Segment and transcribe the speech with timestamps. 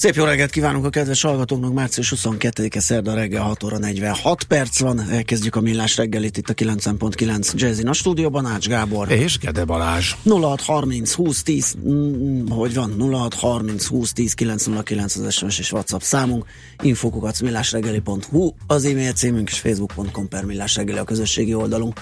[0.00, 4.80] Szép jó reggelt kívánunk a kedves hallgatóknak, március 22-e szerda reggel 6 óra 46 perc
[4.80, 5.10] van.
[5.10, 9.10] Elkezdjük a millás reggelit itt a 9.9 Jazzin a stúdióban, Ács Gábor.
[9.10, 10.14] És Gede Balázs.
[10.24, 16.44] 0630 20 10, mm, hogy van, 0630 20 10 909 az SMS és WhatsApp számunk,
[16.82, 22.00] infokukat millásreggeli.hu az e-mail címünk és facebook.com per millásreggeli a közösségi oldalunk.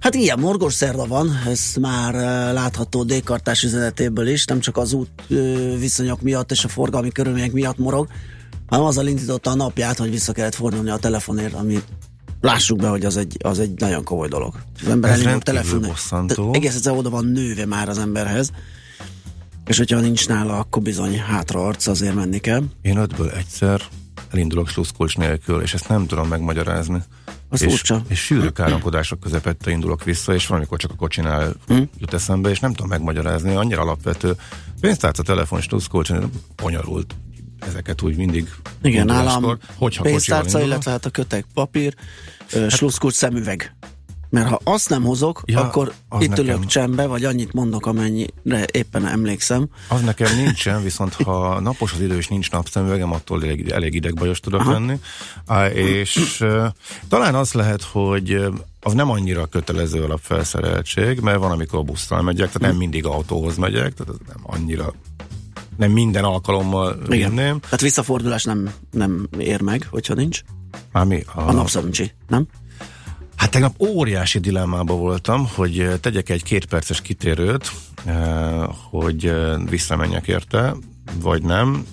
[0.00, 2.14] Hát ilyen morgos szerda van, ez már
[2.52, 5.10] látható D-kartás üzenetéből is, nem csak az út
[5.78, 8.08] viszonyok miatt és a forgalmi körülmények miatt morog,
[8.66, 11.82] hanem azzal indította a napját, hogy vissza kellett fordulni a telefonért, ami
[12.40, 14.54] lássuk be, hogy az egy, az egy nagyon komoly dolog.
[14.82, 16.54] Az ember elindul telefonért, bosszantó.
[16.54, 18.50] egész egyszer oda van nőve már az emberhez,
[19.66, 22.62] és hogyha nincs nála, akkor bizony hátra arc azért menni kell.
[22.82, 23.82] Én ötből egyszer
[24.32, 27.02] elindulok sluszkulcs nélkül, és ezt nem tudom megmagyarázni.
[27.48, 28.02] Az és, furcsa.
[28.08, 31.82] és sűrű káromkodások közepette indulok vissza, és valamikor csak a kocsinál Hm?
[31.98, 34.36] jut eszembe, és nem tudom megmagyarázni, annyira alapvető.
[34.80, 36.12] Pénztárca, telefon, sluszkulcs,
[36.56, 37.14] bonyolult
[37.58, 38.50] ezeket úgy mindig
[38.82, 41.94] Igen, nálam hogyha pénztárca, illetve hát a kötek papír,
[42.50, 43.74] hát, szemüveg.
[44.30, 48.66] Mert ha azt nem hozok, Ja, akkor itt nekem- ülök csembe, vagy annyit mondok, amennyire
[48.72, 49.68] éppen emlékszem.
[49.88, 54.40] Az nekem nincsen, viszont ha napos az idő és nincs napszemüvegem, attól elég, elég idegbajos
[54.40, 54.72] tudok Aha.
[54.72, 54.98] lenni.
[55.74, 56.44] És
[57.08, 58.46] talán az lehet, hogy
[58.80, 63.94] az nem annyira kötelező alapfelszereltség, mert van, amikor busszal megyek, tehát nem mindig autóhoz megyek,
[63.94, 64.94] tehát ez nem annyira
[65.76, 67.28] nem minden alkalommal Igen.
[67.30, 67.60] vinném.
[67.60, 70.40] Tehát visszafordulás nem, nem ér meg, hogyha nincs.
[70.92, 71.24] Á, mi?
[71.34, 72.46] A napszemcsi, nem?
[73.38, 77.72] Hát tegnap óriási dilemmában voltam, hogy tegyek egy kétperces kitérőt,
[78.90, 79.32] hogy
[79.70, 80.76] visszamenjek érte,
[81.20, 81.86] vagy nem,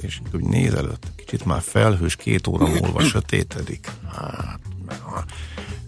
[0.00, 3.90] és úgy nézelőtt, kicsit már felhős, két óra múlva sötétedik.
[4.12, 4.60] Hát,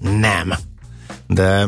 [0.00, 0.52] nem.
[1.26, 1.66] De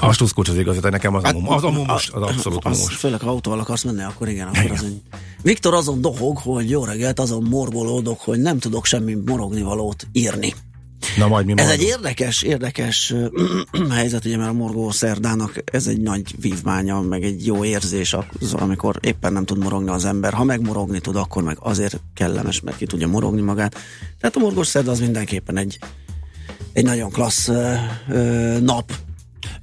[0.00, 2.78] a sluszkulcs az igaz, de nekem az a, mum, az a mumus, az abszolút az,
[2.78, 2.94] mumus.
[2.94, 5.02] Főleg, ha autóval akarsz menni, akkor igen, akkor az egy...
[5.42, 10.54] Viktor azon dohog, hogy jó reggelt, azon morgolódok, hogy nem tudok semmi morogni valót írni.
[11.16, 13.14] Na majd mi Ez egy érdekes, érdekes
[13.90, 18.54] helyzet, ugye, mert a morgó szerdának ez egy nagy vívmánya, meg egy jó érzés, az,
[18.54, 20.32] amikor éppen nem tud morogni az ember.
[20.32, 23.76] Ha meg morogni tud, akkor meg azért kellemes, mert ki tudja morogni magát.
[24.20, 25.78] Tehát a morgós szerda az mindenképpen egy,
[26.72, 27.74] egy nagyon klassz ö,
[28.08, 28.92] ö, nap.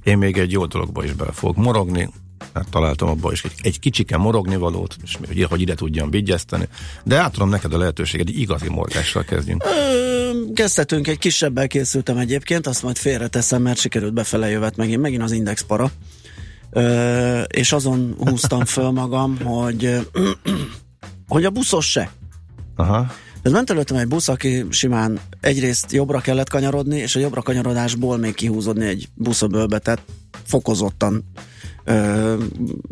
[0.04, 2.08] Én még egy jó dologba is bele fogok morogni,
[2.54, 5.18] hát találtam abban is egy, egy kicsike morogni valót, és
[5.48, 6.68] hogy, ide tudjam vigyeszteni,
[7.04, 9.64] de átadom neked a lehetőséget, egy igazi morgással kezdjünk.
[9.64, 15.22] Ö, kezdhetünk, egy kisebbel készültem egyébként, azt majd félreteszem, mert sikerült befele jövet megint, megint
[15.22, 15.90] az index para.
[16.70, 20.08] Ö, és azon húztam föl magam, hogy,
[21.28, 22.10] hogy a buszos se.
[22.76, 23.06] Aha.
[23.42, 28.16] Ez ment előttem egy busz, aki simán egyrészt jobbra kellett kanyarodni, és a jobbra kanyarodásból
[28.16, 30.02] még kihúzódni egy buszöbölbe, tehát
[30.44, 31.24] fokozottan
[31.86, 32.34] ö,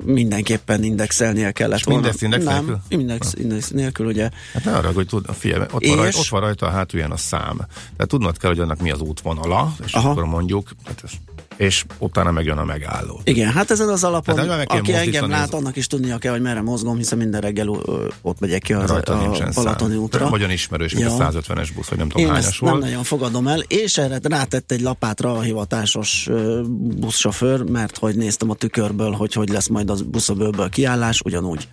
[0.05, 2.81] mindenképpen indexelnie kellett És mindezt index Nem, nélkül?
[2.89, 4.31] index, index nélkül, ugye.
[4.53, 6.17] Hát ne arra, hogy tud, figyelj, ott, van rajta, És?
[6.17, 7.57] ott van rajta a hátulján a szám.
[7.57, 10.11] Tehát tudnod kell, hogy annak mi az útvonala, és Aha.
[10.11, 11.11] akkor mondjuk, hát ez,
[11.57, 13.21] és utána megjön a megálló.
[13.25, 16.33] Igen, hát ezen az alapon, hogy meg aki engem lát, az- annak is tudnia kell,
[16.33, 19.97] hogy merre mozgom, hiszen minden reggel ö, ott megyek ki az, Rajta a nincsen Balatoni
[19.97, 20.29] útra.
[20.29, 21.27] Nagyon ismerős, mint Ja.
[21.27, 22.83] a 150-es busz, vagy nem tudom Én hányas ezt nem volt.
[22.85, 26.61] nagyon fogadom el, és erre rátett egy lapátra a hivatásos ö,
[26.97, 31.69] buszsofőr, mert hogy néztem a tükörből, hogy hogy lesz majd az buszobőből kiállás, ugyanúgy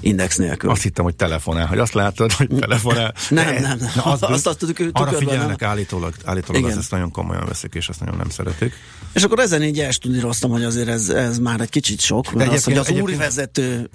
[0.00, 0.70] index nélkül.
[0.70, 3.14] Azt hittem, hogy telefonál, hogy azt látod, hogy telefonál.
[3.30, 3.90] Nem, nem, nem.
[3.94, 5.70] Na, az, Azt- azt tudjuk, hogy arra figyelnek nem.
[5.70, 6.72] állítólag, állítólag Igen.
[6.72, 8.74] az ezt nagyon komolyan veszik, és azt nagyon nem szeretik.
[9.12, 12.64] És akkor ezen így elstudíroztam, hogy azért ez, ez már egy kicsit sok, mert az,
[12.64, 13.90] hogy az egyébként- úrivezető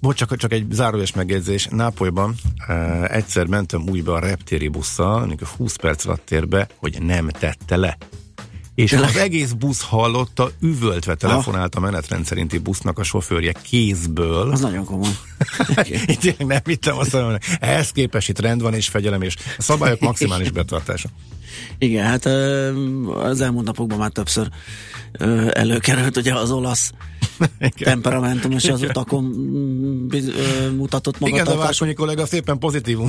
[0.00, 1.68] Bocs, csak, csak egy zárójeles megjegyzés.
[1.70, 2.34] Nápolyban
[2.68, 7.28] uh, egyszer mentem újba a reptéri busszal, amikor 20 perc alatt tér be, hogy nem
[7.28, 7.96] tette le.
[8.76, 14.50] És az egész busz hallotta, üvöltve telefonált a menetrend szerinti busznak a sofőrje kézből.
[14.50, 15.10] az nagyon komoly.
[16.06, 19.62] Én tényleg nem hittem azt mondani, ehhez képest itt rend van és fegyelem, és a
[19.62, 21.08] szabályok maximális betartása.
[21.78, 22.24] Igen, hát
[23.14, 24.48] az elmúlt napokban már többször
[25.52, 26.92] előkerült ugye az olasz
[27.78, 30.06] temperamentum és az utakon mm,
[30.76, 31.54] mutatott Igen, de.
[31.54, 33.08] Várkonyi kollega szépen pozitívum.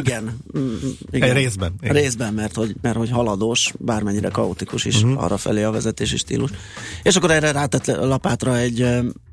[0.00, 0.74] Igen, mm,
[1.10, 1.34] igen.
[1.34, 1.94] Részben, igen.
[1.94, 5.22] Részben, mert hogy, mert hogy haladós, bármennyire kaotikus is, uh-huh.
[5.24, 6.50] arra felé a vezetési stílus.
[7.02, 8.86] És akkor erre rátett lapátra egy,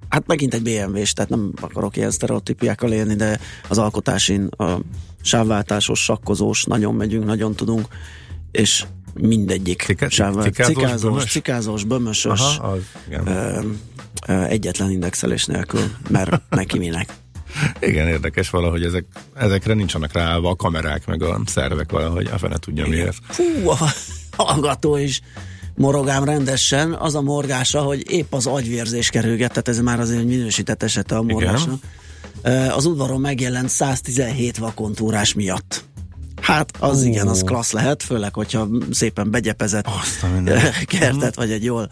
[0.09, 4.79] hát megint egy BMW-s, tehát nem akarok ilyen sztereotípiákkal élni, de az alkotásin a
[5.21, 7.87] sávváltásos, sakkozós, nagyon megyünk, nagyon tudunk,
[8.51, 11.31] és mindegyik Cika- sávvá- cikázós, cikázós, bömös?
[11.31, 13.27] cikázós, bömösös, Aha, az, igen.
[13.27, 13.59] ö,
[14.27, 17.13] ö, egyetlen indexelés nélkül, mert neki minek.
[17.79, 19.05] Igen, érdekes valahogy ezek,
[19.35, 23.17] ezekre nincsenek ráállva a kamerák, meg a szervek valahogy, a fene tudja miért.
[23.29, 23.77] Fú, a
[24.43, 25.21] hallgató is
[25.75, 30.25] morogám rendesen, az a morgása, hogy épp az agyvérzés kerülget, tehát ez már azért egy
[30.25, 31.79] minősített esete a morgásnak.
[32.75, 35.83] Az udvaron megjelent 117 vakontúrás miatt.
[36.41, 37.05] Hát az Ó.
[37.05, 39.87] igen, az klassz lehet, főleg, hogyha szépen begyepezett
[40.85, 41.87] kertet, vagy egy jól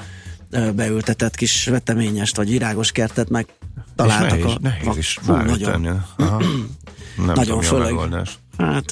[0.76, 4.30] beültetett kis veteményest, vagy virágos kertet meg És találtak.
[4.30, 5.82] nehéz, a, nehéz is Fú, nagyon.
[7.26, 8.28] Nem Nagyon főleg.
[8.58, 8.84] Hát,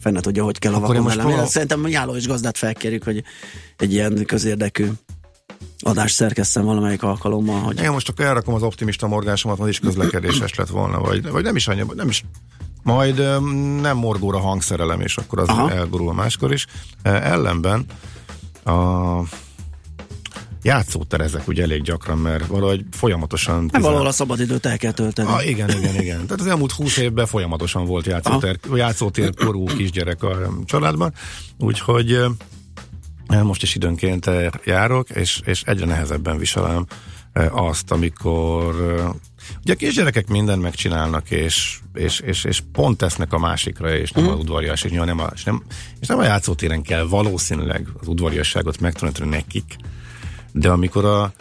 [0.00, 1.26] fene tudja, hogy kell a vakon ellen.
[1.26, 3.22] próbál- Szerintem Jáló és gazdát felkérjük, hogy
[3.78, 4.86] egy ilyen közérdekű
[5.80, 10.54] adást szerkesztem valamelyik alkalommal, hogy Én most akkor elrakom az optimista morgásomat, az is közlekedéses
[10.54, 12.24] lett volna, vagy, vagy nem is annyi, nem is
[12.84, 13.18] majd
[13.80, 15.70] nem morgóra hangszerelem, és akkor az Aha.
[15.70, 16.66] elgurul máskor is.
[17.02, 17.86] Ellenben
[18.64, 18.72] a
[20.62, 23.54] játszóterezek ugye elég gyakran, mert valahogy folyamatosan...
[23.54, 25.28] hát tizen- valahol a szabadidőt el kell tölteni.
[25.28, 26.26] Ah, igen, igen, igen.
[26.26, 31.12] Tehát az elmúlt húsz évben folyamatosan volt játszótér, játszótér korú kisgyerek a családban,
[31.58, 32.20] úgyhogy
[33.42, 34.30] most is időnként
[34.64, 36.86] járok, és, és egyre nehezebben viselem
[37.50, 39.08] azt, amikor ö,
[39.62, 44.24] ugye a kisgyerekek mindent megcsinálnak, és, és, és, és pont tesznek a másikra, és nem
[44.24, 44.32] Mhm.
[44.32, 45.62] az udvarias, és, nem a, és, nem,
[46.00, 49.76] és nem a játszótéren kell valószínűleg az udvariasságot megtanítani nekik,
[50.52, 51.32] de amikor a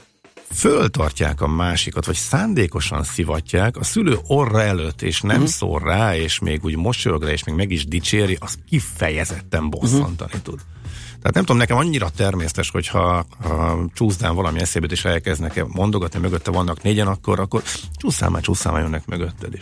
[0.53, 5.51] föltartják a másikat, vagy szándékosan szivatják, a szülő orra előtt, és nem uh-huh.
[5.51, 10.31] szól rá, és még úgy mosolyog rá, és még meg is dicséri, az kifejezetten bosszantani
[10.33, 10.41] uh-huh.
[10.41, 10.59] tud.
[11.23, 16.51] Tehát nem tudom, nekem annyira természetes, hogyha ha csúszdán valami eszébe és elkezdnek mondogatni, mögötte
[16.51, 17.61] vannak négyen, akkor, akkor
[17.95, 19.61] csúszál már, csúszál már jönnek mögötted is.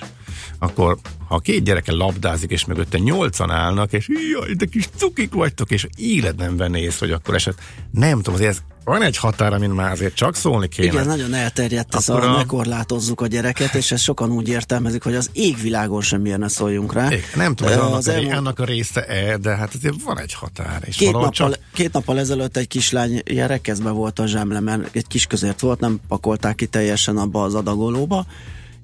[0.60, 0.98] Akkor,
[1.28, 5.72] ha a két gyereke labdázik, és mögötte nyolcan állnak, és jaj, de kis cukik vagytok,
[5.72, 7.62] és élet nem venné észre, hogy akkor eset.
[7.92, 10.92] Nem tudom, ez van egy határ, amin már azért csak szólni kéne.
[10.92, 14.48] Igen, nagyon elterjedt ez Akkor a, a- ne korlátozzuk a gyereket, és ezt sokan úgy
[14.48, 17.06] értelmezik, hogy az égvilágon semmilyen ne szóljunk rá.
[17.06, 20.34] Igen, nem tudom, Ö, annak, az elmúlt- annak a része-e, de hát azért van egy
[20.34, 20.82] határ.
[20.86, 21.60] És Két nappal, csak...
[21.74, 26.00] két nappal ezelőtt egy kislány ilyen rekeszbe volt a zsemlemen, egy kis közért volt, nem
[26.08, 28.26] pakolták ki teljesen abba az adagolóba,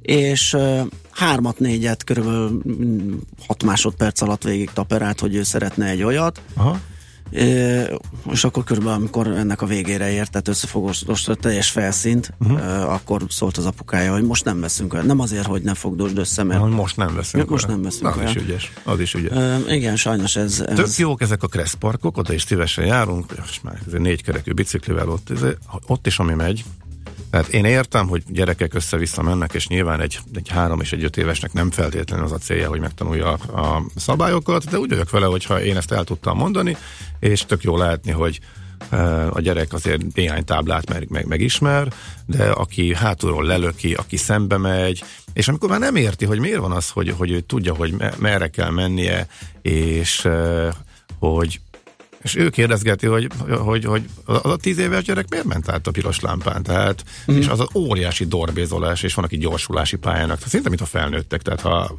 [0.02, 0.80] és uh,
[1.12, 2.62] hármat, négyet, körülbelül
[3.48, 6.80] hat másodperc alatt végig taperált, hogy ő szeretne egy olyat, Aha.
[8.32, 12.94] És akkor körülbelül, amikor ennek a végére ért, tehát összefogosította a teljes felszínt, uh-huh.
[12.94, 15.06] akkor szólt az apukája, hogy most nem veszünk olyan.
[15.06, 17.76] Nem azért, hogy ne fogdosd össze, mert Hogy most nem veszünk Most olyan.
[17.80, 18.50] nem veszünk Az is olyan.
[18.50, 18.72] ügyes.
[18.84, 19.38] Az is ügyes.
[19.38, 20.60] Ö, igen, sajnos ez...
[20.68, 24.52] ez Tök jók ezek a kresszparkok, oda is szívesen járunk, és már ez egy négykerekű
[24.52, 25.42] biciklivel ott, ez,
[25.88, 26.64] ott is ami megy.
[27.30, 31.18] Tehát én értem, hogy gyerekek össze-vissza mennek, és nyilván egy, egy három és egy öt
[31.18, 35.62] évesnek nem feltétlenül az a célja, hogy megtanulja a, szabályokat, de úgy vagyok vele, hogyha
[35.62, 36.78] én ezt el tudtam mondani,
[37.20, 38.40] és tök jó látni, hogy
[38.90, 41.94] e, a gyerek azért néhány táblát meg, meg, megismer,
[42.26, 45.04] de aki hátulról lelöki, aki szembe megy,
[45.34, 48.20] és amikor már nem érti, hogy miért van az, hogy, hogy ő tudja, hogy me-
[48.20, 49.28] merre kell mennie,
[49.62, 50.74] és e,
[51.20, 51.60] hogy
[52.28, 55.92] és ő kérdezgeti, hogy, hogy, hogy az a tíz éves gyerek miért ment át a
[55.92, 57.38] piros lámpán, tehát, mm.
[57.38, 61.42] és az az óriási dorbézolás, és van, aki gyorsulási pályának, tehát szinte, mint a felnőttek,
[61.42, 61.98] tehát ha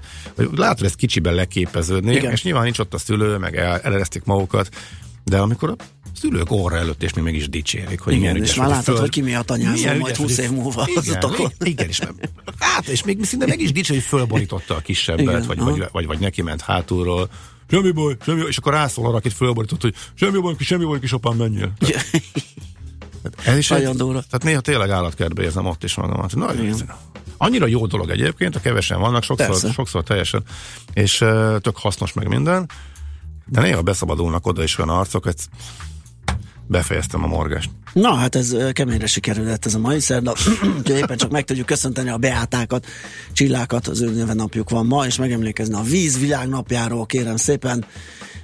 [0.55, 2.23] látod ezt kicsiben leképeződni, Igen.
[2.23, 2.33] Igen.
[2.33, 4.69] és nyilván nincs ott a szülő, meg el, eleresztik magukat,
[5.25, 5.77] de amikor a
[6.21, 8.77] szülők óra előtt, és még meg is dicsérik, hogy Igen, milyen és ügyes már vagy,
[8.77, 11.53] látod, föl- hogy ki miatt anyázol milyen majd ügyes 20 vagy, év múlva az igen,
[11.59, 12.01] igen, és,
[12.59, 16.07] hát, és még szinte meg is dicséri, hogy fölborította a kisebbet, Igen, vagy, vagy, vagy,
[16.07, 17.29] vagy neki ment hátulról,
[17.71, 20.99] Semmi baj, semmi baj, és akkor rászól arra, akit fölborított, hogy semmi baj, semmi baj,
[21.01, 21.73] kisapám, menjél.
[23.45, 24.21] Ez is Nagyon egy, durva.
[24.21, 26.35] Tehát néha tényleg állatkertbe érzem ott is magamat.
[26.35, 26.85] Na, ez,
[27.37, 30.43] Annyira jó dolog egyébként, a kevesen vannak, sokszor, sokszor teljesen,
[30.93, 32.71] és uh, tök hasznos meg minden,
[33.47, 35.35] de néha beszabadulnak oda is olyan arcok, hogy
[36.69, 37.71] befejeztem a morgást.
[37.93, 40.35] Na, hát ez keményre sikerült ez a mai szerda.
[40.79, 42.87] Úgyhogy éppen csak meg tudjuk köszönteni a beátákat,
[43.33, 47.85] csillákat, az ő napjuk van ma, és megemlékezni a víz világnapjáról, kérem szépen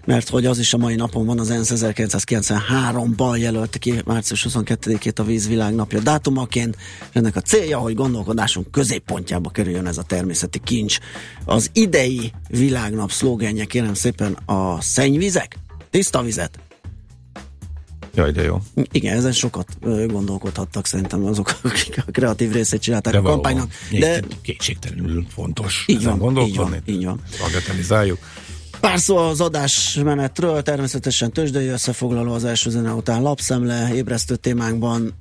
[0.05, 5.19] mert hogy az is a mai napon van, az ENSZ 1993-ban jelölte ki március 22-ét
[5.19, 10.99] a vízvilágnapja dátumaként, és ennek a célja, hogy gondolkodásunk középpontjába kerüljön ez a természeti kincs.
[11.45, 15.59] Az idei világnap szlogenje kérem szépen a szennyvizek,
[15.91, 16.59] tiszta vizet,
[18.15, 18.61] Jaj, de jó.
[18.93, 19.67] Igen, ezen sokat
[20.07, 23.71] gondolkodhattak szerintem azok, akik a kreatív részét csinálták de a kampánynak.
[23.91, 27.21] De kétségtelenül fontos így van, így van, így van.
[27.41, 28.19] Bagatelizáljuk.
[28.81, 35.15] Pár szó az adásmenetről, természetesen tőzsdei összefoglaló az első zene után lapszemle, ébresztő témánkban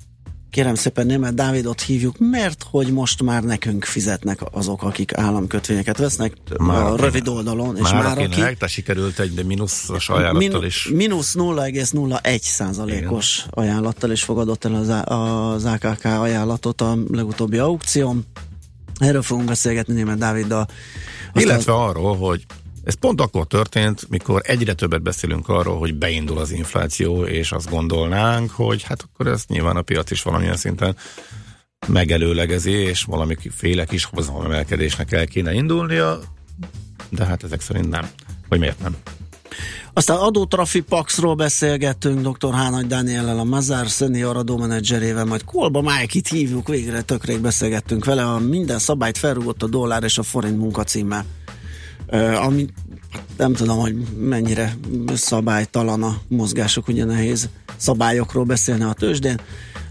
[0.54, 6.32] kérem szépen német Dávidot hívjuk, mert hogy most már nekünk fizetnek azok, akik államkötvényeket vesznek
[6.58, 7.76] már a rövid oldalon.
[7.76, 10.88] És már, már akinek, aki, sikerült egy de mínuszos ajánlattal is.
[10.92, 18.26] Mínusz 0,01 százalékos ajánlattal is fogadott el az, az AKK ajánlatot a legutóbbi aukción.
[18.98, 20.66] Erről fogunk beszélgetni német Dáviddal.
[21.32, 22.46] Illetve arról, hogy
[22.84, 27.70] ez pont akkor történt, mikor egyre többet beszélünk arról, hogy beindul az infláció, és azt
[27.70, 30.96] gondolnánk, hogy hát akkor ezt nyilván a piac is valamilyen szinten
[31.86, 34.08] megelőlegezi, és valami féle kis
[34.44, 36.20] emelkedésnek el kéne indulnia,
[37.08, 38.08] de hát ezek szerint nem.
[38.48, 38.96] Vagy miért nem?
[39.92, 42.54] Aztán adótrafi paxról beszélgettünk dr.
[42.54, 48.38] Hánagy Dániellel, a Mazár senior adómenedzserével, majd Kolba Májkit hívjuk, végre tökrék beszélgettünk vele, a
[48.38, 51.24] minden szabályt felrúgott a dollár és a forint munkacímmel
[52.42, 52.66] ami
[53.36, 54.76] nem tudom, hogy mennyire
[55.14, 59.40] szabálytalan a mozgások, ugye nehéz szabályokról beszélni a tőzsdén,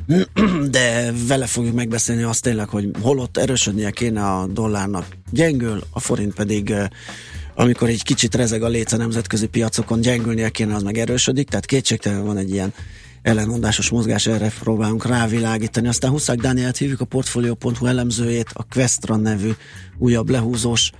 [0.70, 6.34] de vele fogjuk megbeszélni azt tényleg, hogy holott erősödnie kéne a dollárnak gyengül, a forint
[6.34, 6.74] pedig
[7.55, 11.65] amikor egy kicsit rezeg a léc a nemzetközi piacokon, gyengülnie kéne, az meg erősödik, tehát
[11.65, 12.74] kétségtelen van egy ilyen
[13.22, 15.88] ellenmondásos mozgás, erre próbálunk rávilágítani.
[15.88, 19.51] Aztán Huszák Dánielt hívjuk a Portfolio.hu elemzőjét, a Questra nevű
[19.98, 20.91] újabb lehúzós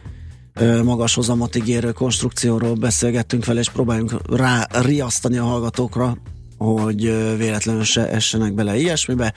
[0.84, 6.18] magas hozamot ígérő konstrukcióról beszélgettünk vele, és próbáljunk rá riasztani a hallgatókra,
[6.58, 7.02] hogy
[7.38, 9.34] véletlenül se essenek bele ilyesmibe.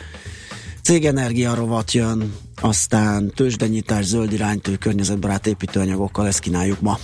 [0.82, 6.98] Cégenergia rovat jön, aztán tőzsdenyítás, zöld iránytű, környezetbarát építőanyagokkal, ezt kínáljuk ma.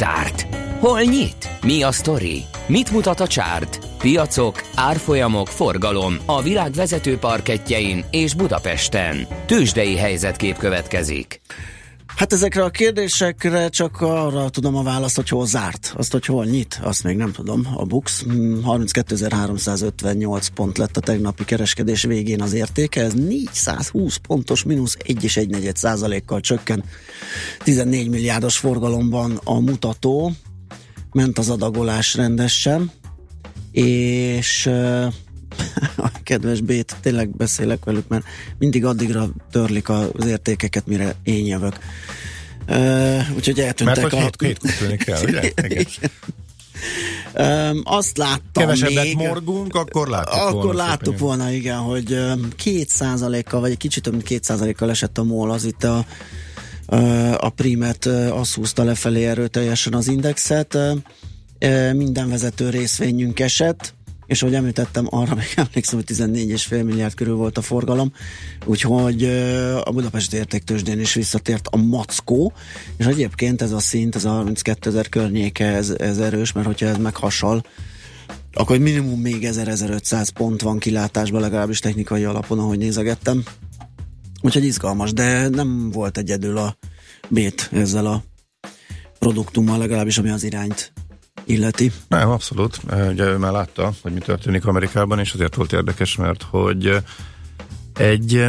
[0.00, 0.46] Zárt?
[0.78, 1.48] Hol nyit?
[1.62, 2.44] Mi a sztori?
[2.66, 3.78] Mit mutat a csárt?
[3.98, 9.26] Piacok, árfolyamok, forgalom a világ vezető parketjein és Budapesten.
[9.46, 11.40] Tősdei helyzetkép következik.
[12.20, 15.92] Hát ezekre a kérdésekre csak arra tudom a választ, hogy hol zárt.
[15.96, 17.68] Azt, hogy hol nyit, azt még nem tudom.
[17.74, 23.02] A Bux 32.358 hmm, pont lett a tegnapi kereskedés végén az értéke.
[23.02, 26.84] Ez 420 pontos, mínusz 1,1 százalékkal csökken.
[27.58, 30.32] 14 milliárdos forgalomban a mutató.
[31.12, 32.90] Ment az adagolás rendesen.
[33.72, 34.70] És
[35.96, 38.24] a kedves Bét, tényleg beszélek velük, mert
[38.58, 41.78] mindig addigra törlik az értékeket, mire én jövök.
[42.68, 44.16] Uh, úgyhogy eltűntek Mert a...
[44.16, 44.36] Mert
[44.78, 45.40] hogy kell, ugye?
[45.68, 46.10] Igen.
[47.34, 51.18] Um, azt láttam Kevesebbet még, morgunk, akkor láttuk Akkor volna láttuk szépen.
[51.18, 52.18] volna, igen, hogy
[52.56, 56.04] két százalékkal, vagy egy kicsit több mint két százalékkal esett a MOL, az itt a,
[57.36, 60.78] a primet, azt húzta lefelé erőteljesen az indexet.
[61.92, 63.94] Minden vezető részvényünk esett,
[64.30, 68.12] és ahogy említettem, arra még emlékszem, hogy 14,5 milliárd körül volt a forgalom,
[68.64, 69.24] úgyhogy
[69.84, 72.52] a Budapesti értéktősdén is visszatért a mackó,
[72.96, 76.86] és egyébként ez a szint, ez a 32 ezer környéke, ez, ez erős, mert hogyha
[76.86, 77.62] ez meghasal,
[78.52, 83.44] akkor minimum még 1000-1500 pont van kilátásban, legalábbis technikai alapon, ahogy nézegettem.
[84.42, 86.76] Úgyhogy izgalmas, de nem volt egyedül a
[87.28, 88.22] bét ezzel a
[89.18, 90.92] produktummal, legalábbis ami az irányt
[91.44, 91.92] illeti.
[92.08, 92.80] Nem, abszolút.
[93.10, 97.02] Ugye ő már látta, hogy mi történik Amerikában, és azért volt érdekes, mert hogy
[97.96, 98.46] egy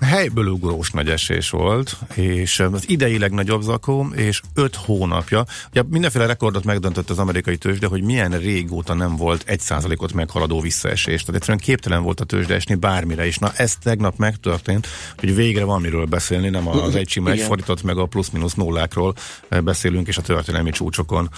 [0.00, 5.44] helyből ugrós nagy esés volt, és az idei legnagyobb zakó, és öt hónapja.
[5.70, 10.60] Ugye mindenféle rekordot megdöntött az amerikai tőzsde, hogy milyen régóta nem volt egy százalékot meghaladó
[10.60, 11.20] visszaesés.
[11.20, 14.86] Tehát egyszerűen képtelen volt a tőzsde esni bármire, és na ez tegnap megtörtént,
[15.18, 19.14] hogy végre van miről beszélni, nem az egy sima egyfordított meg a plusz-minusz nullákról
[19.48, 21.30] beszélünk, és a történelmi csúcsokon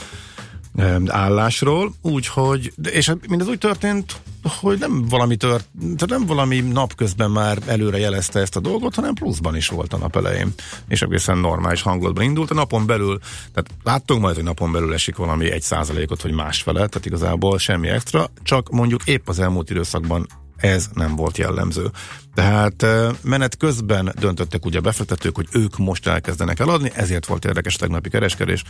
[1.07, 4.21] állásról, úgyhogy, és hát mindez úgy történt,
[4.61, 9.15] hogy nem valami tört, tehát nem valami napközben már előre jelezte ezt a dolgot, hanem
[9.15, 10.53] pluszban is volt a nap elején,
[10.89, 12.51] és egészen normális hangulatban indult.
[12.51, 13.19] A napon belül,
[13.53, 17.89] tehát láttunk majd, hogy napon belül esik valami egy százalékot, vagy másfele, tehát igazából semmi
[17.89, 21.91] extra, csak mondjuk épp az elmúlt időszakban ez nem volt jellemző.
[22.35, 22.87] Tehát
[23.23, 28.09] menet közben döntöttek ugye a befektetők, hogy ők most elkezdenek eladni, ezért volt érdekes tegnapi
[28.09, 28.62] kereskedés.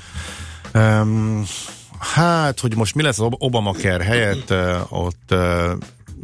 [0.74, 1.44] Um,
[1.98, 4.54] Hát, hogy most mi lesz az Obamacare helyett,
[4.88, 5.34] ott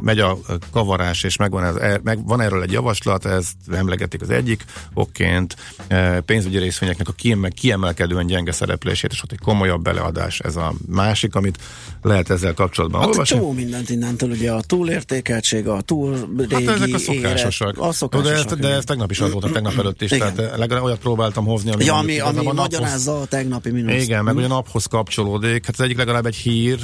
[0.03, 0.37] megy a
[0.71, 5.55] kavarás, és megvan, ez, e, meg van erről egy javaslat, ezt emlegetik az egyik okként,
[5.87, 10.73] e, pénzügyi részvényeknek a kiemel, kiemelkedően gyenge szereplését, és ott egy komolyabb beleadás, ez a
[10.87, 11.57] másik, amit
[12.01, 13.37] lehet ezzel kapcsolatban hát olvasni.
[13.37, 17.75] Csomó mindent innentől, ugye a túlértékeltség, a túl régi Hát ezek a szokásosak.
[17.75, 20.11] Éret, a szokásosak de, ezt, de ez tegnap is az volt, a tegnap előtt is,
[20.11, 20.33] Igen.
[20.33, 24.03] tehát legalább olyat próbáltam hozni, ami, ja, ami, ami magyarázza naphoz, a tegnapi mínusz.
[24.03, 26.79] Igen, meg ugye naphoz kapcsolódik, hát az egyik legalább egy hír,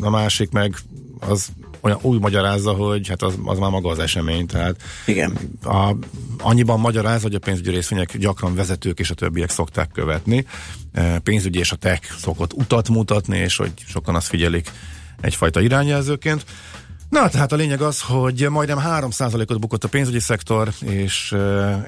[0.00, 0.74] a másik meg
[1.28, 1.48] az
[1.80, 5.38] olyan új magyarázza, hogy hát az, az már maga az esemény, tehát Igen.
[5.64, 5.96] A,
[6.38, 10.46] annyiban magyaráz, hogy a pénzügyi részvények gyakran vezetők és a többiek szokták követni.
[10.92, 14.70] E, pénzügyi és a tech szokott utat mutatni, és hogy sokan azt figyelik
[15.20, 16.44] egyfajta irányjelzőként.
[17.08, 21.38] Na, tehát a lényeg az, hogy majdnem 3%-ot bukott a pénzügyi szektor, és e,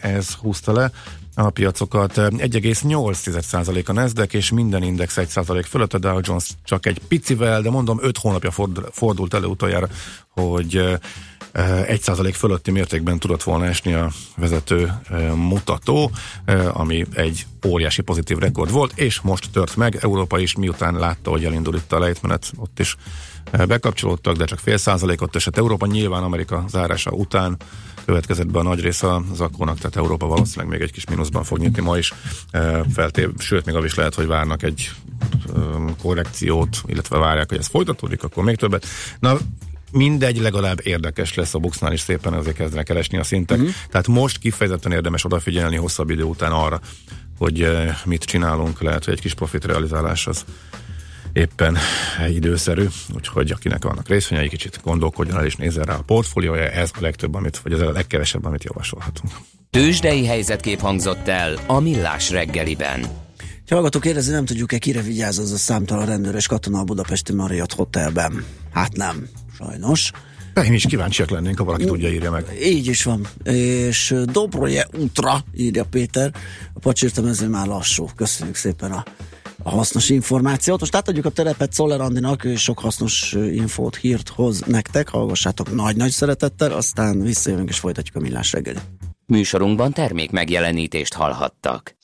[0.01, 0.91] ez húzta le
[1.35, 2.13] a piacokat.
[2.15, 7.71] 1,8% a Nasdaq, és minden index 1% fölött, a Dow Jones csak egy picivel, de
[7.71, 8.51] mondom 5 hónapja
[8.91, 9.89] fordult elő utoljára,
[10.29, 10.99] hogy
[11.55, 14.93] 1% fölötti mértékben tudott volna esni a vezető
[15.35, 16.11] mutató,
[16.73, 19.99] ami egy óriási pozitív rekord volt, és most tört meg.
[20.01, 22.97] Európa is miután látta, hogy elindul itt a lejtmenet, ott is
[23.67, 25.57] bekapcsolódtak, de csak fél százalékot esett.
[25.57, 27.57] Európa nyilván Amerika zárása után
[28.05, 31.59] következett be a nagy része az akkónak, tehát Európa valószínűleg még egy kis mínuszban fog
[31.59, 32.13] nyitni ma is.
[32.95, 34.91] Feltév, sőt, még az is lehet, hogy várnak egy
[36.03, 38.87] korrekciót, illetve várják, hogy ez folytatódik, akkor még többet.
[39.21, 39.37] Na,
[39.93, 43.59] mindegy, legalább érdekes lesz a buxnál is szépen, azért kezdenek keresni a szintek.
[43.59, 43.75] Uh-huh.
[43.91, 46.81] Tehát most kifejezetten érdemes odafigyelni hosszabb idő után arra,
[47.39, 47.69] hogy
[48.05, 50.45] mit csinálunk, lehet, hogy egy kis profit realizálás az
[51.33, 51.79] éppen
[52.29, 57.01] időszerű, úgyhogy akinek vannak részvényei, kicsit gondolkodjon el és nézzen rá a portfóliója, ez a
[57.01, 59.33] legtöbb, amit, vagy ez a legkevesebb, amit javasolhatunk.
[59.71, 63.07] Tőzsdei helyzetkép hangzott el a Millás reggeliben.
[63.69, 67.73] Hallgató kérdezi, nem tudjuk-e kire vigyáz az a számtalan rendőr és katona a budapesti Marriott
[67.73, 68.45] Hotelben?
[68.73, 70.11] Hát nem, sajnos.
[70.55, 72.45] De én is kíváncsiak lennénk, ha valaki tudja, írja meg.
[72.63, 73.27] Így is van.
[73.45, 76.33] És Dobroje útra, írja Péter.
[76.75, 78.09] A pacsírtam, ezért már lassú.
[78.17, 79.05] Köszönjük szépen a
[79.63, 80.81] a hasznos információt.
[80.81, 86.11] Most átadjuk a terepet Szoller Andinak, és sok hasznos infót, hírt hoz nektek, hallgassátok nagy-nagy
[86.11, 88.79] szeretettel, aztán visszajövünk és folytatjuk a millás reggeli.
[89.27, 91.97] Műsorunkban termék megjelenítést hallhattak.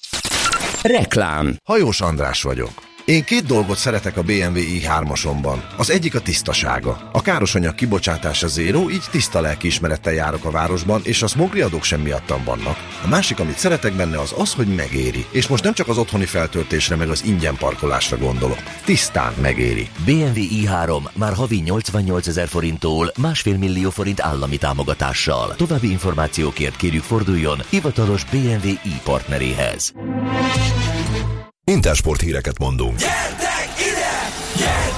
[0.83, 2.88] Reklám Hajós András vagyok.
[3.09, 5.57] Én két dolgot szeretek a BMW i3-asomban.
[5.77, 7.09] Az egyik a tisztasága.
[7.13, 12.01] A károsanyag kibocsátása zéró, így tiszta lelkiismerettel járok a városban, és a smogri adók sem
[12.01, 12.77] miattam vannak.
[13.05, 15.25] A másik, amit szeretek benne, az az, hogy megéri.
[15.31, 18.63] És most nem csak az otthoni feltöltésre, meg az ingyen parkolásra gondolok.
[18.85, 19.89] Tisztán megéri.
[20.05, 25.55] BMW i3 már havi 88 ezer forinttól másfél millió forint állami támogatással.
[25.57, 29.93] További információkért kérjük forduljon hivatalos BMW i partneréhez.
[31.69, 32.99] Intersport híreket mondunk.
[32.99, 34.29] Gyertek ide!
[34.57, 34.98] Gyertek!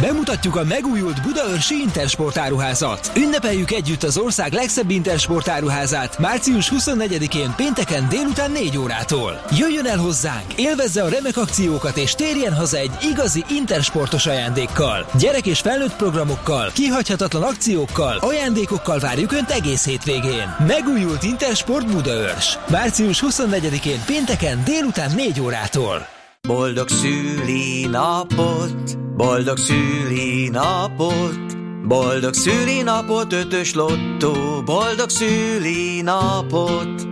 [0.00, 3.12] Bemutatjuk a megújult Budaörsi Intersport áruházat.
[3.16, 9.42] Ünnepeljük együtt az ország legszebb Intersport áruházát március 24-én pénteken délután 4 órától.
[9.58, 15.06] Jöjjön el hozzánk, élvezze a remek akciókat és térjen haza egy igazi Intersportos ajándékkal.
[15.18, 20.56] Gyerek és felnőtt programokkal, kihagyhatatlan akciókkal, ajándékokkal várjuk Önt egész hétvégén.
[20.66, 22.58] Megújult Intersport Budaörs.
[22.68, 26.20] Március 24-én pénteken délután 4 órától.
[26.48, 37.06] Boldog szülinapot, boldog szülinapot, boldog szülinapot, ötös lottó, boldog szülinapot.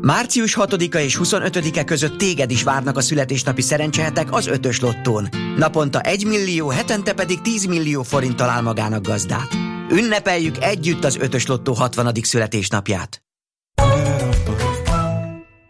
[0.00, 5.28] Március 6-a és 25-e között téged is várnak a születésnapi szerencsehetek az ötös lottón.
[5.56, 9.54] Naponta 1 millió, hetente pedig 10 millió forint talál magának gazdát.
[9.90, 12.12] Ünnepeljük együtt az ötös lottó 60.
[12.22, 13.21] születésnapját.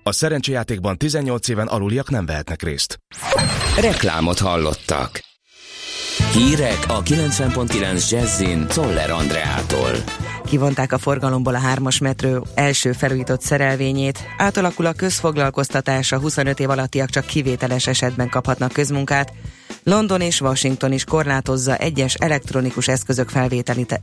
[0.04, 2.98] A szerencsejátékban 18 éven aluliak nem vehetnek részt.
[3.80, 5.20] Reklámot hallottak.
[6.32, 9.90] Hírek a 90.9 Jazzin Toller Andreától.
[10.44, 16.70] Kivonták a forgalomból a hármas metró első felújított szerelvényét, átalakul a közfoglalkoztatás, a 25 év
[16.70, 19.32] alattiak csak kivételes esetben kaphatnak közmunkát,
[19.82, 23.30] London és Washington is korlátozza egyes elektronikus eszközök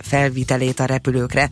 [0.04, 1.50] felvitelét a repülőkre,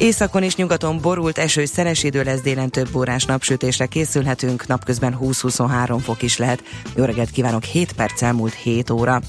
[0.00, 5.98] Északon és nyugaton borult eső, szenes idő lesz délen több órás napsütésre készülhetünk, napközben 20-23
[6.02, 6.62] fok is lehet.
[6.96, 9.20] Jó reggelt kívánok, 7 perc elmúlt 7 óra.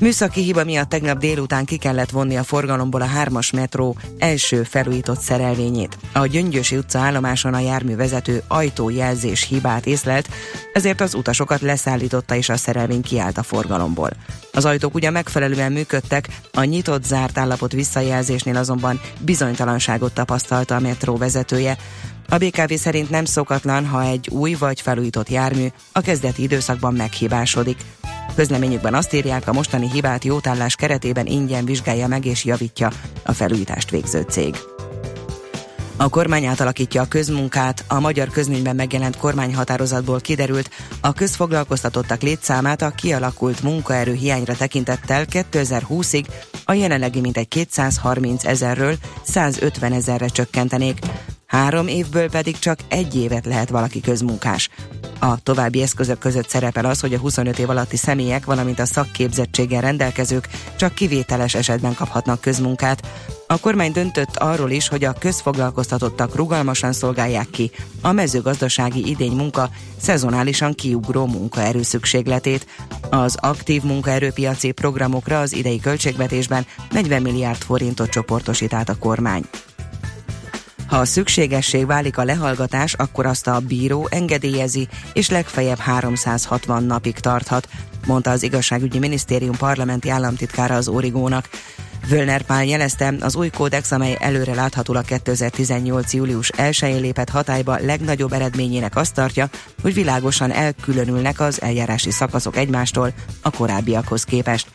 [0.00, 5.20] Műszaki hiba miatt tegnap délután ki kellett vonni a forgalomból a hármas metró első felújított
[5.20, 5.98] szerelvényét.
[6.12, 10.28] A Gyöngyösi utca állomáson a járművezető ajtójelzés hibát észlelt,
[10.72, 14.10] ezért az utasokat leszállította és a szerelvény kiállt a forgalomból.
[14.52, 21.76] Az ajtók ugyan megfelelően működtek, a nyitott-zárt állapot visszajelzésnél azonban bizonytalanságot tapasztalta a metró vezetője.
[22.28, 27.76] A BKV szerint nem szokatlan, ha egy új vagy felújított jármű a kezdeti időszakban meghibásodik.
[28.36, 32.90] Közleményükben azt írják, a mostani hibát jótállás keretében ingyen vizsgálja meg és javítja
[33.24, 34.56] a felújítást végző cég.
[35.96, 40.70] A kormány átalakítja a közmunkát, a magyar közményben megjelent kormányhatározatból kiderült,
[41.00, 46.24] a közfoglalkoztatottak létszámát a kialakult munkaerő hiányra tekintettel 2020-ig
[46.64, 50.98] a jelenlegi mintegy 230 ezerről 150 ezerre csökkentenék,
[51.46, 54.68] három évből pedig csak egy évet lehet valaki közmunkás.
[55.18, 59.80] A további eszközök között szerepel az, hogy a 25 év alatti személyek, valamint a szakképzettséggel
[59.80, 63.08] rendelkezők csak kivételes esetben kaphatnak közmunkát.
[63.46, 69.70] A kormány döntött arról is, hogy a közfoglalkoztatottak rugalmasan szolgálják ki a mezőgazdasági idény munka
[70.00, 72.66] szezonálisan kiugró munkaerő szükségletét.
[73.10, 79.42] Az aktív munkaerőpiaci programokra az idei költségvetésben 40 milliárd forintot csoportosít át a kormány.
[80.86, 87.68] Ha szükségesség válik a lehallgatás, akkor azt a bíró engedélyezi, és legfeljebb 360 napig tarthat,
[88.06, 91.48] mondta az igazságügyi minisztérium parlamenti államtitkára az Origónak.
[92.08, 96.12] Völner Pál jelezte, az új kódex, amely előre láthatólag 2018.
[96.12, 99.48] július 1-én lépett hatályba legnagyobb eredményének azt tartja,
[99.82, 104.66] hogy világosan elkülönülnek az eljárási szakaszok egymástól a korábbiakhoz képest.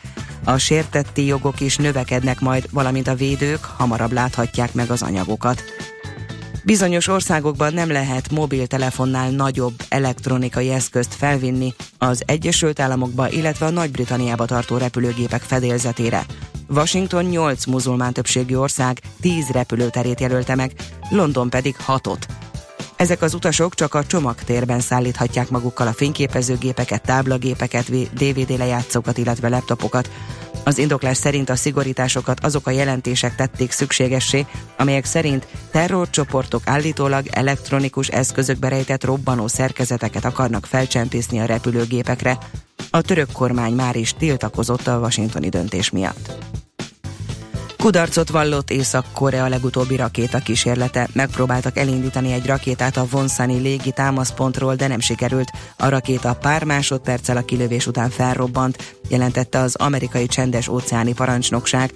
[0.44, 5.62] A sértetti jogok is növekednek majd, valamint a védők hamarabb láthatják meg az anyagokat.
[6.64, 14.44] Bizonyos országokban nem lehet mobiltelefonnál nagyobb elektronikai eszközt felvinni az Egyesült Államokba, illetve a Nagy-Britanniába
[14.44, 16.26] tartó repülőgépek fedélzetére.
[16.68, 20.72] Washington 8 muzulmán többségű ország 10 repülőterét jelölte meg,
[21.10, 22.22] London pedig 6-ot.
[22.96, 30.10] Ezek az utasok csak a csomagtérben szállíthatják magukkal a fényképezőgépeket, táblagépeket, DVD lejátszókat, illetve laptopokat.
[30.64, 34.46] Az indoklás szerint a szigorításokat azok a jelentések tették szükségessé,
[34.76, 42.38] amelyek szerint terrorcsoportok állítólag elektronikus eszközökbe rejtett robbanó szerkezeteket akarnak felcsempészni a repülőgépekre.
[42.90, 46.32] A török kormány már is tiltakozott a washingtoni döntés miatt.
[47.82, 51.08] Kudarcot vallott Észak-Korea legutóbbi rakéta kísérlete.
[51.12, 55.50] Megpróbáltak elindítani egy rakétát a Vonsani légi támaszpontról, de nem sikerült.
[55.78, 61.92] A rakéta pár másodperccel a kilövés után felrobbant, jelentette az amerikai csendes óceáni parancsnokság.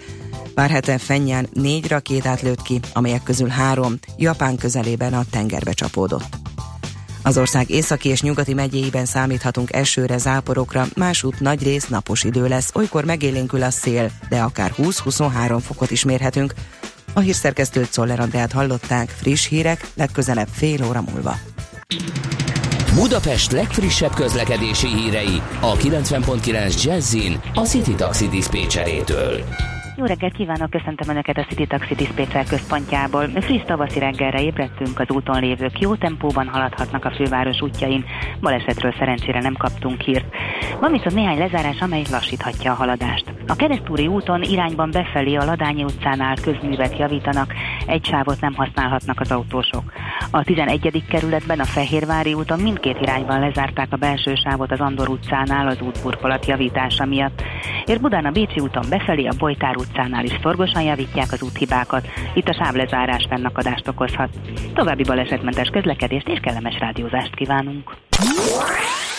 [0.55, 6.56] Pár hete Fenyán négy rakétát lőtt ki, amelyek közül három Japán közelében a tengerbe csapódott.
[7.27, 12.71] Az ország északi és nyugati megyéiben számíthatunk esőre, záporokra, másút nagy rész napos idő lesz,
[12.75, 16.55] olykor megélénkül a szél, de akár 20-23 fokot is mérhetünk.
[17.13, 21.39] A hírszerkesztőt Szoller Andrát hallották, friss hírek, legközelebb fél óra múlva.
[22.95, 29.45] Budapest legfrissebb közlekedési hírei a 90.9 Jazzin a City Taxi Dispécsejétől.
[29.99, 33.29] Jó reggelt kívánok, köszöntöm Önöket a City Taxi Dispatcher központjából.
[33.29, 38.05] Friss tavaszi reggelre ébredtünk, az úton lévők jó tempóban haladhatnak a főváros útjain.
[38.41, 40.35] Balesetről szerencsére nem kaptunk hírt.
[40.81, 43.25] Van viszont néhány lezárás, amely lassíthatja a haladást.
[43.47, 47.55] A keresztúri úton irányban befelé a Ladányi utcánál közművet javítanak,
[47.87, 49.93] egy sávot nem használhatnak az autósok.
[50.31, 51.05] A 11.
[51.09, 56.47] kerületben a Fehérvári úton mindkét irányban lezárták a belső sávot az Andor utcánál az útburkolat
[56.47, 57.43] javítása miatt.
[57.85, 62.07] Ér Budán a Bécsi úton befelé a Bojtár utcánál is szorgosan javítják az úthibákat.
[62.35, 64.29] Itt a sávlezárás fennakadást okozhat.
[64.75, 67.97] További balesetmentes közlekedést és kellemes rádiózást kívánunk.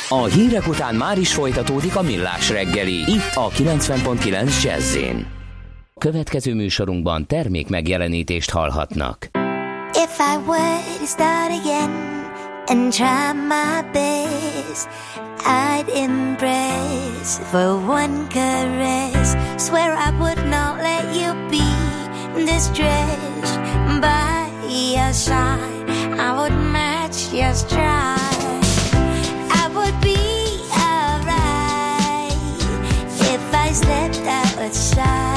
[0.09, 4.97] A hírek után már is folytatódik a millás reggeli, itt a 90.9 jazz
[5.97, 9.29] Következő műsorunkban termék megjelenítést hallhatnak.
[9.93, 12.16] If I were to start again
[12.69, 14.89] and try my best
[15.45, 19.35] I'd embrace for one caress.
[19.57, 21.63] Swear I would not let you be
[22.45, 23.55] distressed
[24.01, 25.89] by your side.
[26.19, 28.65] I would match your stride.
[29.61, 30.19] I would be
[30.75, 32.35] alright
[33.31, 35.36] if I slept outside.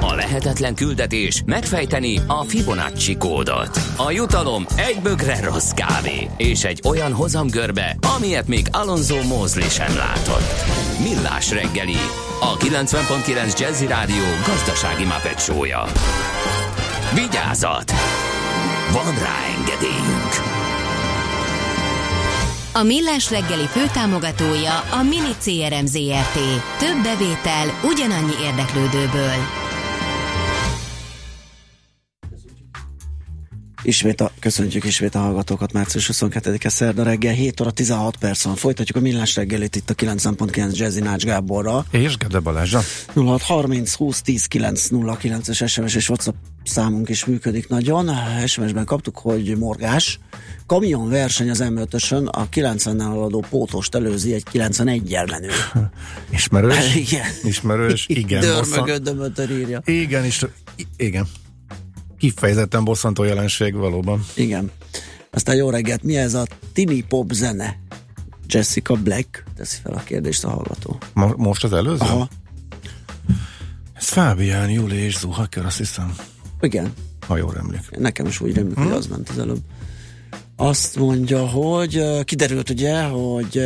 [0.00, 3.80] A lehetetlen küldetés megfejteni a Fibonacci kódot.
[3.96, 9.96] A jutalom egy bögre rossz kávé és egy olyan hozamgörbe, amilyet még Alonso Mózli sem
[9.96, 10.52] látott.
[11.02, 11.96] Millás reggeli,
[12.40, 15.84] a 90.9 Jazzy Rádió gazdasági mapetsója.
[17.14, 17.92] Vigyázat!
[18.92, 20.58] Van rá engedélyünk!
[22.72, 26.38] A Millás reggeli főtámogatója a Mini CRM Zrt.
[26.78, 29.59] Több bevétel ugyanannyi érdeklődőből.
[33.82, 38.56] Ismét a, köszöntjük ismét a hallgatókat március 22-e szerda reggel 7 óra 16 perc van.
[38.56, 41.84] Folytatjuk a millás reggelit itt a 90.9 Jazzy Nács Gáborra.
[41.90, 42.80] És Gede Balázsa.
[43.14, 48.10] 0630 20 10 909 es SMS és WhatsApp számunk is működik nagyon.
[48.46, 50.18] SMS-ben kaptuk, hogy morgás.
[50.66, 55.50] Kamion verseny az M5-ösön, a 90-nel aladó pótost előzi egy 91-jel menő.
[56.30, 56.94] Ismerős?
[57.10, 57.26] Igen.
[57.42, 58.40] Ismerős, igen.
[58.40, 59.82] Dörmögött, írja.
[59.84, 60.46] Igen, és
[60.96, 61.26] igen.
[62.20, 64.24] Kifejezetten bosszantó jelenség valóban.
[64.34, 64.70] Igen.
[65.30, 67.78] Aztán jó reggelt, mi ez a tini pop zene?
[68.46, 70.98] Jessica Black teszi fel a kérdést a hallgató.
[71.12, 72.04] Mo- most az előző?
[72.04, 72.28] Aha.
[73.94, 76.14] Ez Fábián, Júli és Zuhaker, azt hiszem.
[76.60, 76.92] Igen.
[77.26, 77.90] Ha jól emlék.
[77.98, 79.60] Nekem is úgy rémlik, hogy az ment az előbb.
[80.62, 83.58] Azt mondja, hogy kiderült ugye, hogy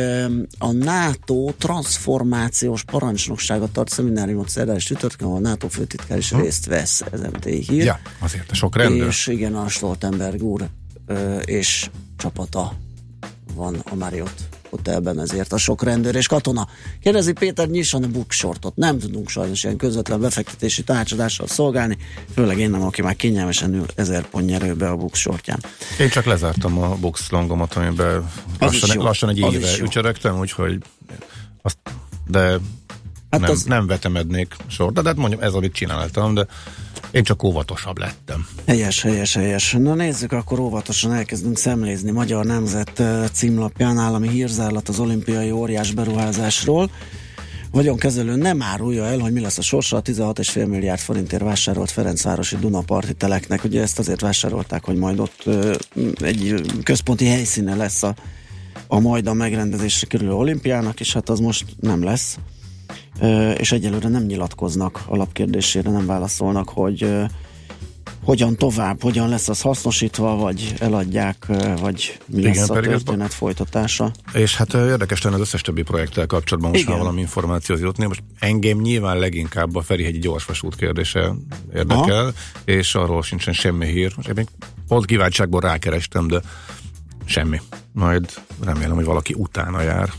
[0.57, 6.65] a NATO transformációs parancsnoksága tart szemináriumot szerdán és csütörtökön, ahol a NATO főtitkár is részt
[6.65, 7.83] vesz, ez MT hír.
[7.83, 9.07] Ja, azért a sok rendőr.
[9.07, 10.69] És igen, a Stoltenberg úr
[11.45, 12.73] és csapata
[13.53, 14.43] van a Marriott
[14.75, 16.67] hotelben, ezért a sok rendőr és katona.
[17.01, 18.75] Kérdezi Péter, nyisson a bookshortot.
[18.75, 21.97] Nem tudunk sajnos ilyen közvetlen befektetési tanácsadással szolgálni,
[22.33, 25.59] főleg én nem, aki már kényelmesen ül ezer pont nyerőbe a bookshortján.
[25.99, 30.77] Én csak lezártam a box longomat, amiben lassan, lassan egy éve ücsörögtem, úgyhogy
[31.61, 31.77] azt,
[32.27, 32.57] de
[33.29, 36.45] Hát nem, az- nem vetemednék sorda, de hát mondjam, ez amit csináltam, de
[37.15, 38.47] én csak óvatosabb lettem.
[38.67, 39.71] Helyes, helyes, helyes.
[39.71, 42.11] Na nézzük, akkor óvatosan elkezdünk szemlézni.
[42.11, 46.89] Magyar Nemzet címlapján állami hírzárlat az olimpiai óriás beruházásról.
[47.71, 52.55] Vagyonkezelő nem árulja el, hogy mi lesz a sorsa a 16,5 milliárd forintért vásárolt Ferencvárosi
[52.55, 53.63] Dunaparti teleknek.
[53.63, 55.43] Ugye ezt azért vásárolták, hogy majd ott
[56.15, 58.15] egy központi helyszíne lesz a,
[58.87, 62.37] a majd a megrendezésre kerülő olimpiának, és hát az most nem lesz.
[63.57, 67.15] És egyelőre nem nyilatkoznak alapkérdésére, nem válaszolnak, hogy
[68.23, 71.45] hogyan tovább, hogyan lesz az hasznosítva, vagy eladják,
[71.81, 74.11] vagy mi Igen, lesz a pedig ez- történet folytatása.
[74.33, 76.93] És hát érdekes lenne az összes többi projekttel kapcsolatban most Igen.
[76.95, 78.05] már valami információt jutni.
[78.05, 81.33] Most engem nyilván leginkább a Ferihegyi gyorsvasút kérdése
[81.73, 82.31] érdekel, Aha.
[82.65, 84.13] és arról sincsen semmi hír.
[84.15, 84.47] Most én még
[84.87, 86.41] pont kívánságból rákerestem, de
[87.25, 87.61] semmi.
[87.91, 90.09] Majd remélem, hogy valaki utána jár.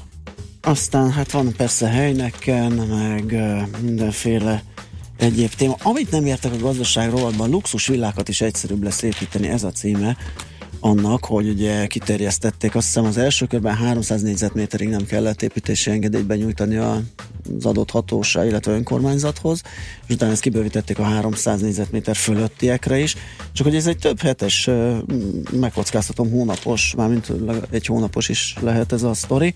[0.67, 3.37] Aztán hát van persze helyneken, meg
[3.81, 4.63] mindenféle
[5.17, 5.77] egyéb téma.
[5.83, 10.17] Amit nem értek a gazdaság rovatban, luxus villákat is egyszerűbb lesz építeni, ez a címe
[10.81, 16.27] annak, hogy ugye kiterjesztették, azt hiszem az első körben 300 négyzetméterig nem kellett építési engedélyt
[16.27, 17.01] benyújtani az
[17.63, 19.63] adott hatóság, illetve önkormányzathoz,
[20.07, 23.17] és utána ezt kibővítették a 300 négyzetméter fölöttiekre is,
[23.53, 24.71] csak hogy ez egy több hetes,
[25.53, 27.33] megkockáztatom hónapos, mármint
[27.71, 29.55] egy hónapos is lehet ez a sztori,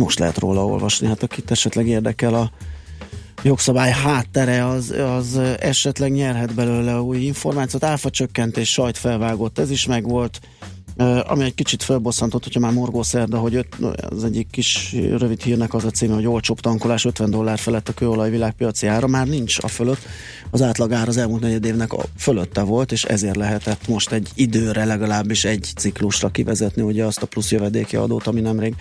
[0.00, 2.50] most lehet róla olvasni, hát akit esetleg érdekel a
[3.42, 7.84] jogszabály háttere, az, az esetleg nyerhet belőle új információt.
[7.84, 10.40] Áfa csökkentés, sajt felvágott, ez is megvolt.
[11.26, 13.76] Ami egy kicsit felbosszantott, hogyha már morgó szerda, hogy öt,
[14.10, 17.92] az egyik kis rövid hírnek az a címe, hogy olcsóbb tankolás 50 dollár felett a
[17.92, 20.00] kőolaj világpiaci ára, már nincs a fölött.
[20.50, 24.84] Az átlagár az elmúlt negyed évnek a fölötte volt, és ezért lehetett most egy időre
[24.84, 28.74] legalábbis egy ciklusra kivezetni ugye azt a plusz jövedéki adót, ami nemrég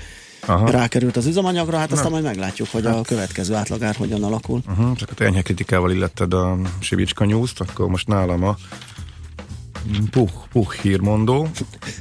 [0.45, 0.71] Aha.
[0.71, 2.11] rákerült az üzemanyagra, hát aztán Na.
[2.11, 4.61] majd meglátjuk, hogy a következő átlagár hogyan alakul.
[4.67, 8.57] Uh-huh, csak a enyhe kritikával illetted a Sivicska news akkor most nálam a
[10.11, 11.47] puh, puh hírmondó,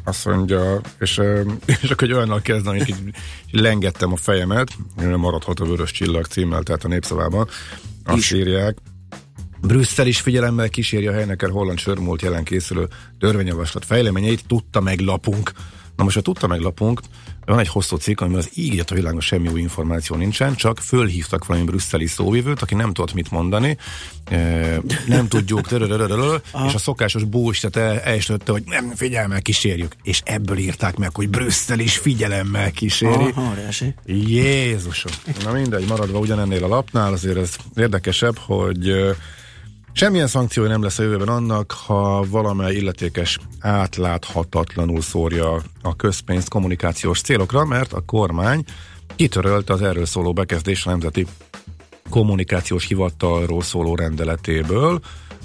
[0.05, 1.43] azt mondja, és, ö,
[1.83, 3.15] és akkor egy olyannal kezdem, hogy így
[3.51, 4.69] lengettem a fejemet,
[5.17, 7.49] maradhat a vörös csillag címmel, tehát a népszavában,
[8.05, 8.31] azt Is.
[8.31, 8.77] írják,
[9.61, 15.01] Brüsszel is figyelemmel kíséri a helynek el holland sörmúlt jelen készülő törvényjavaslat fejleményeit, tudta meg
[15.01, 15.53] lapunk.
[15.99, 17.01] Na most a tudta meglapunk,
[17.45, 21.47] van egy hosszú cikk, amiben az ígért a világon semmi új információ nincsen, csak fölhívtak
[21.47, 23.77] valami brüsszeli szóvivőt, aki nem tudott mit mondani,
[25.07, 25.71] nem tudjuk,
[26.67, 31.29] és a szokásos bús, tehát elsőtte, hogy nem figyelmel kísérjük, és ebből írták meg, hogy
[31.29, 33.35] Brüsszel is figyelemmel kíséri.
[34.05, 35.13] Jézusom!
[35.45, 38.95] Na mindegy, maradva ugyanennél a lapnál, azért ez érdekesebb, hogy
[39.99, 47.21] Semmilyen szankciója nem lesz a jövőben annak, ha valamely illetékes átláthatatlanul szórja a közpénzt kommunikációs
[47.21, 48.65] célokra, mert a kormány
[49.17, 51.27] kitörölte az erről szóló bekezdés a Nemzeti
[52.11, 55.01] Kommunikációs Hivatalról szóló rendeletéből.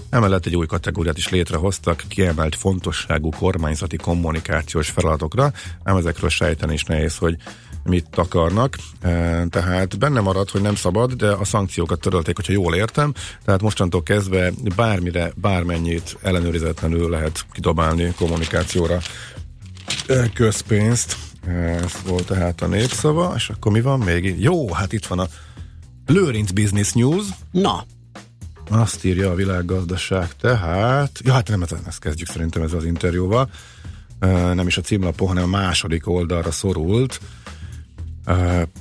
[0.10, 5.52] Emellett egy új kategóriát is létrehoztak, kiemelt fontosságú kormányzati kommunikációs feladatokra,
[5.84, 7.36] ám ezekről sejteni is nehéz, hogy
[7.84, 8.78] mit akarnak,
[9.50, 13.14] tehát benne marad, hogy nem szabad, de a szankciókat törölték, hogyha jól értem,
[13.46, 19.00] tehát mostantól kezdve bármire, bármennyit ellenőrizetlenül lehet kidobálni kommunikációra
[20.34, 21.18] közpénzt.
[21.82, 24.42] Ez volt tehát a népszava, és akkor mi van még?
[24.42, 25.28] Jó, hát itt van a
[26.06, 27.26] Lőrinc Business News.
[27.52, 27.86] Na.
[28.70, 31.20] Azt írja a világgazdaság, tehát...
[31.24, 33.50] Ja, hát nem, ezt kezdjük szerintem ez az interjúval.
[34.54, 37.20] Nem is a címlapon, hanem a második oldalra szorult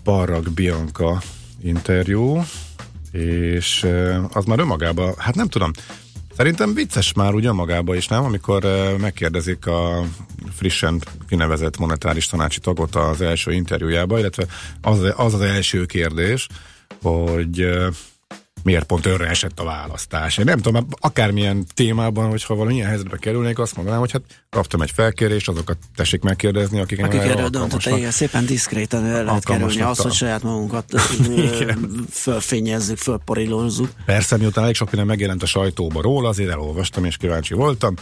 [0.02, 1.22] Parag Bianca
[1.62, 2.42] interjú,
[3.12, 3.86] és
[4.32, 5.70] az már önmagában, hát nem tudom,
[6.36, 8.24] Szerintem vicces már úgy önmagában is, nem?
[8.24, 8.66] Amikor
[9.00, 10.04] megkérdezik a
[10.52, 14.46] frissen kinevezett monetáris tanácsi tagot az első interjújába, illetve
[14.80, 16.48] az az, az első kérdés,
[17.02, 17.66] hogy
[18.62, 20.38] miért pont önre esett a választás.
[20.38, 24.90] Én nem tudom, akármilyen témában, hogyha valamilyen helyzetbe kerülnék, azt mondanám, hogy hát kaptam egy
[24.90, 29.98] felkérést, azokat tessék megkérdezni, akik, akik erről döntöttek, igen, szépen diszkréten el lehet kerülni az,
[29.98, 31.00] hogy saját magunkat
[32.10, 33.90] fölfényezzük, fölporilózzuk.
[34.04, 37.94] Persze, miután elég sok minden megjelent a sajtóba róla, azért elolvastam és kíváncsi voltam.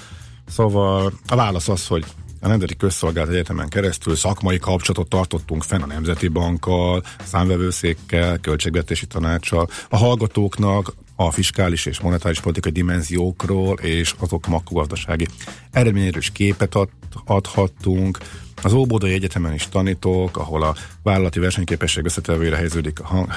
[0.49, 2.05] Szóval a válasz az, hogy
[2.41, 9.68] a Nemzeti Közszolgált Egyetemen keresztül szakmai kapcsolatot tartottunk fenn a Nemzeti Bankkal, számvevőszékkel, költségvetési tanácssal,
[9.88, 15.26] a hallgatóknak a fiskális és monetáris politikai dimenziókról és azok makrogazdasági
[15.70, 16.88] eredményéről is képet ad,
[17.24, 18.18] adhattunk.
[18.62, 23.32] Az Óbodai Egyetemen is tanítok, ahol a vállalati versenyképesség összetevőjére helyeződik a, hang,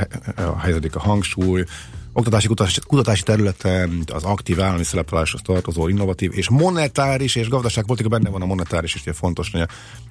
[0.57, 1.63] helyeződik a hangsúly,
[2.13, 2.47] oktatási
[2.87, 8.45] kutatási, területen az aktív állami szerepláshoz tartozó innovatív és monetáris és gazdaságpolitika benne van a
[8.45, 9.67] monetáris is, ugye fontos, hogy a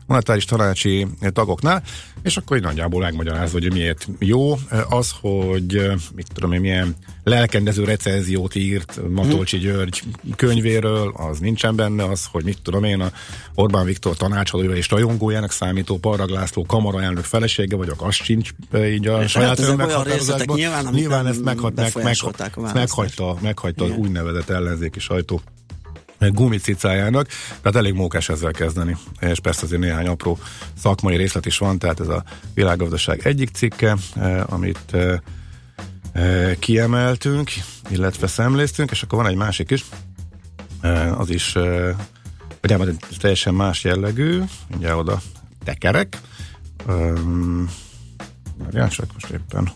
[0.07, 1.83] monetáris tanácsi tagoknál,
[2.23, 7.85] és akkor így nagyjából megmagyarázva, hogy miért jó az, hogy mit tudom én, milyen lelkendező
[7.85, 9.67] recenziót írt Matolcsi mhm.
[9.67, 10.03] György
[10.37, 13.13] könyvéről, az nincsen benne, az, hogy mit tudom én, a
[13.55, 19.23] Orbán Viktor tanácsadója és rajongójának számító Parag László kamaraelnök felesége vagyok, az sincs így a
[19.23, 20.57] és saját hát önmeghatározásban.
[20.57, 22.17] Nyilván, nyilván ezt meghat, meg, meg,
[22.75, 25.41] meghagyta, meghagyta az úgynevezett ellenzéki sajtó
[26.31, 27.29] gumicicájának,
[27.61, 28.97] tehát elég mókás ezzel kezdeni.
[29.21, 30.39] És persze azért néhány apró
[30.79, 32.25] szakmai részlet is van, tehát ez a
[32.55, 35.19] világgazdaság egyik cikke, eh, amit eh,
[36.13, 37.51] eh, kiemeltünk,
[37.89, 39.85] illetve szemléztünk, és akkor van egy másik is,
[41.17, 41.53] az is
[42.61, 44.43] vagy teljesen más jellegű,
[44.77, 45.21] ugye oda
[45.65, 46.21] tekerek.
[48.59, 49.73] Várjál csak most éppen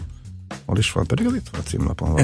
[0.67, 2.19] hol is van, pedig az itt van a címlapon.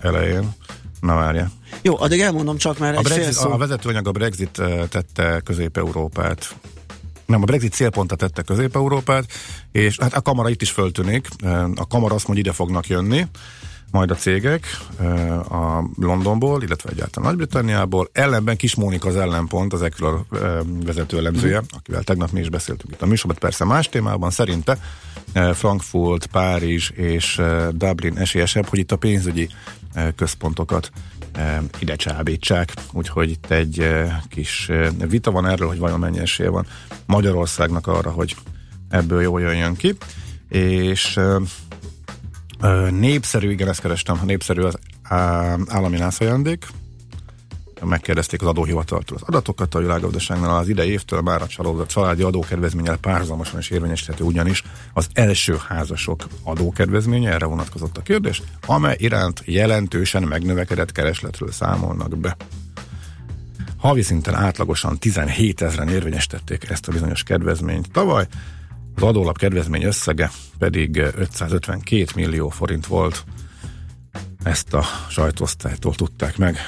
[0.00, 0.54] Elején.
[1.00, 1.50] Na várja.
[1.82, 3.50] Jó, addig elmondom csak már a egy Brexit, szó...
[3.50, 6.54] A vezetőanyag a Brexit tette Közép-Európát
[7.26, 9.26] nem, a Brexit célpontra tette Közép-Európát,
[9.72, 11.28] és hát a kamara itt is föltűnik.
[11.74, 13.26] A kamara azt mondja, ide fognak jönni,
[13.90, 14.66] majd a cégek
[15.48, 18.08] a Londonból, illetve egyáltalán Nagy-Britanniából.
[18.12, 20.24] Ellenben Kis Mónika az ellenpont, az Equilor
[20.84, 21.64] vezető elemzője, mm.
[21.70, 24.78] akivel tegnap mi is beszéltünk itt a műsorban, persze más témában, szerinte
[25.54, 29.48] Frankfurt, Párizs és Dublin esélyesebb, hogy itt a pénzügyi
[30.16, 30.90] központokat
[31.78, 32.72] ide csábítsák.
[32.92, 33.88] Úgyhogy itt egy
[34.28, 34.70] kis
[35.08, 36.66] vita van erről, hogy vajon mennyi esélye van
[37.06, 38.36] Magyarországnak arra, hogy
[38.88, 39.96] ebből jól jöjjön ki.
[40.48, 41.20] És
[42.90, 44.78] népszerű, igen, ezt kerestem, népszerű az
[45.68, 46.66] állami nászajandék,
[47.86, 53.58] megkérdezték az adóhivataltól az adatokat a világgazdaságnál az idei évtől már a családi adókedvezménnyel párhuzamosan
[53.58, 54.62] is érvényesíthető ugyanis
[54.92, 62.36] az első házasok adókedvezménye, erre vonatkozott a kérdés, amely iránt jelentősen megnövekedett keresletről számolnak be.
[63.76, 68.26] Havi szinten átlagosan 17 ezeren érvényesítették ezt a bizonyos kedvezményt tavaly,
[68.96, 73.24] az adólap kedvezmény összege pedig 552 millió forint volt.
[74.42, 76.58] Ezt a sajtóosztálytól tudták meg.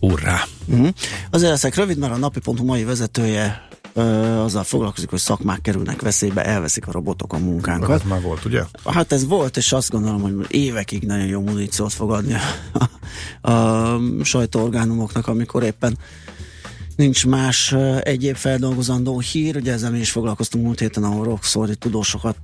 [0.00, 0.44] Urrá!
[0.66, 0.88] Uh-huh.
[1.30, 4.02] Azért leszek rövid, mert a napi.hu mai vezetője ö,
[4.38, 8.00] azzal foglalkozik, hogy szakmák kerülnek veszélybe, elveszik a robotok a munkánkat.
[8.00, 8.62] Ez már volt, ugye?
[8.84, 12.34] Hát ez volt, és azt gondolom, hogy évekig nagyon jó muníciót fog adni
[13.42, 15.98] a, a, a sajtóorgánumoknak, amikor éppen
[16.98, 22.36] Nincs más egyéb feldolgozandó hír, ugye ezzel mi is foglalkoztunk múlt héten, ahol Roxford tudósokat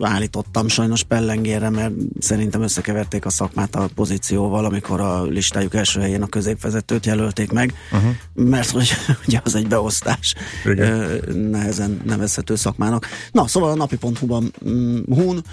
[0.00, 6.22] állítottam sajnos pellengére, mert szerintem összekeverték a szakmát a pozícióval, amikor a listájuk első helyén
[6.22, 8.10] a középvezetőt jelölték meg, uh-huh.
[8.34, 8.90] mert hogy
[9.26, 13.06] ugye az egy beosztás uh, nehezen nevezhető szakmának.
[13.32, 15.44] Na, szóval a napi.hu-ban um, hun,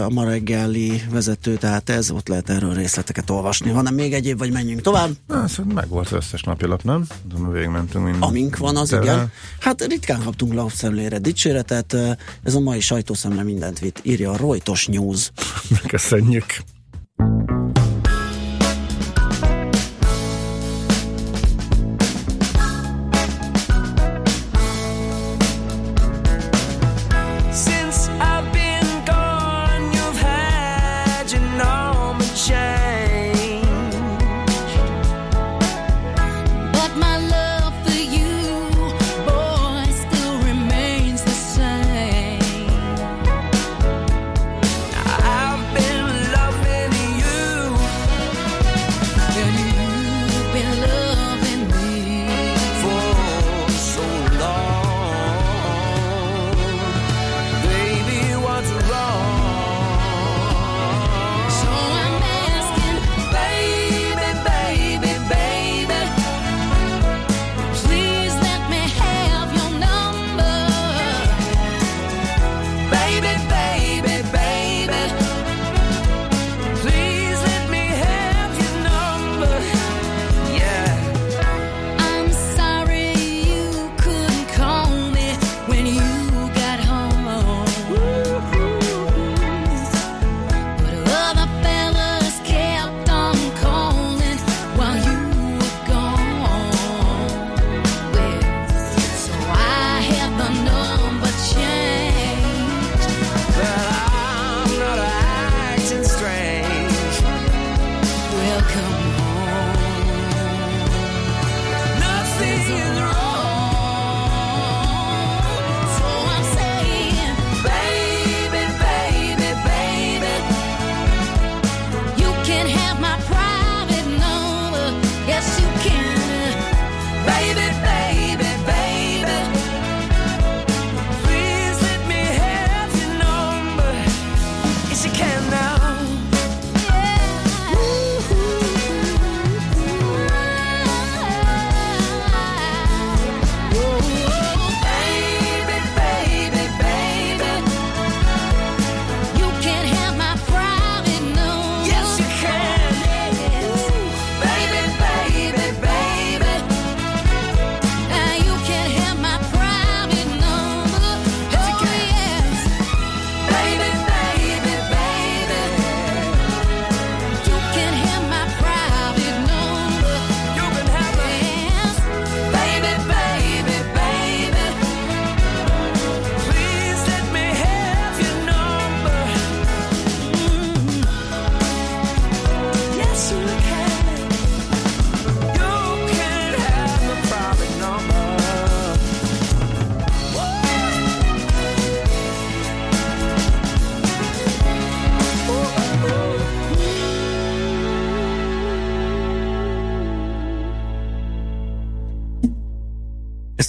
[0.00, 3.70] a ma reggeli vezető, tehát ez, ott lehet erről részleteket olvasni.
[3.70, 5.10] Van-e még egyéb, vagy menjünk tovább?
[5.26, 7.06] Na, szóval meg volt az összes napilap, nem?
[7.52, 8.22] Végigmentünk minden.
[8.22, 9.02] Amink van, az Tele.
[9.02, 9.32] igen.
[9.60, 11.96] Hát ritkán kaptunk lapszemlére dicséretet,
[12.42, 15.30] ez a mai sajtószemle mindent vitt, írja a Reuters News.
[15.86, 16.44] Köszönjük.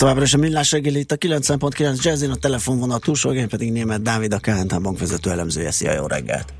[0.05, 4.01] Továbbra is a millás reggeli itt a 90.9 Jazzin, a telefonvonal túlsó, én pedig német
[4.01, 5.71] Dávid, a KNT Bank vezető elemzője.
[5.71, 6.53] Szia, jó reggelt!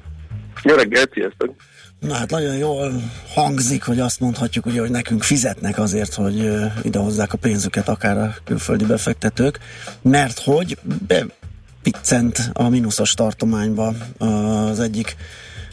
[0.64, 1.56] Jó reggelt, sziasztok!
[2.00, 3.02] Na hát nagyon jól
[3.34, 6.50] hangzik, hogy azt mondhatjuk, ugye, hogy nekünk fizetnek azért, hogy
[6.84, 9.60] idehozzák a pénzüket, akár a külföldi befektetők,
[10.02, 10.78] mert hogy
[11.08, 15.16] bepiccent a mínuszos tartományba az egyik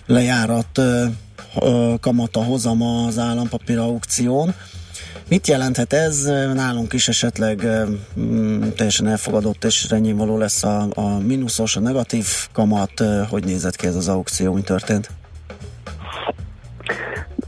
[0.06, 0.80] lejárat
[2.00, 4.54] kamata hozama az állampapír aukción.
[5.28, 6.24] Mit jelenthet ez?
[6.54, 7.66] Nálunk is esetleg
[8.20, 12.92] mm, teljesen elfogadott és való lesz a, a mínuszos, a negatív kamat.
[13.28, 15.10] Hogy nézett ki ez az aukció, mi történt?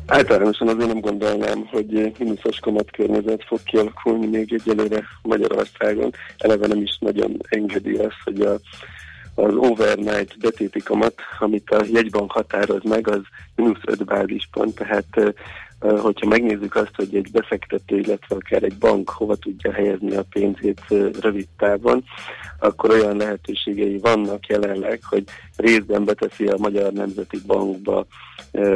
[0.06, 6.10] Általánosan azért nem gondolnám, hogy mínuszos kamatkörnyezet fog kialakulni még egyelőre Magyarországon.
[6.38, 8.58] Eleve nem is nagyon engedi azt, hogy a,
[9.34, 13.20] az overnight betéti kamat, amit a jegybank határoz meg, az
[13.56, 15.34] mínusz 5 bázispont, tehát
[15.80, 20.80] Hogyha megnézzük azt, hogy egy befektető, illetve akár egy bank hova tudja helyezni a pénzét
[21.20, 22.04] rövid távon,
[22.58, 25.24] akkor olyan lehetőségei vannak jelenleg, hogy
[25.56, 28.06] részben beteszi a Magyar Nemzeti Bankba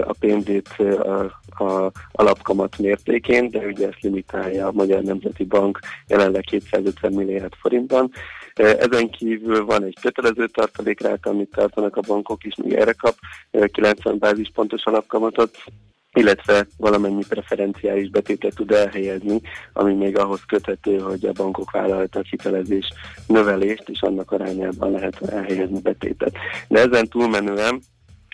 [0.02, 1.20] a pénzét a,
[1.64, 8.10] a alapkamat mértékén, de ugye ezt limitálja a Magyar Nemzeti Bank jelenleg 250 milliárd forintban.
[8.54, 13.14] Ezen kívül van egy kötelező tartalékrát, amit tartanak a bankok is, még erre kap
[13.50, 15.56] ö, 90 bázispontos alapkamatot,
[16.18, 19.40] illetve valamennyi preferenciális betétet tud elhelyezni,
[19.72, 22.92] ami még ahhoz köthető, hogy a bankok vállaltak hitelezés
[23.26, 26.32] növelést, és annak arányában lehet elhelyezni betétet.
[26.68, 27.80] De ezen túlmenően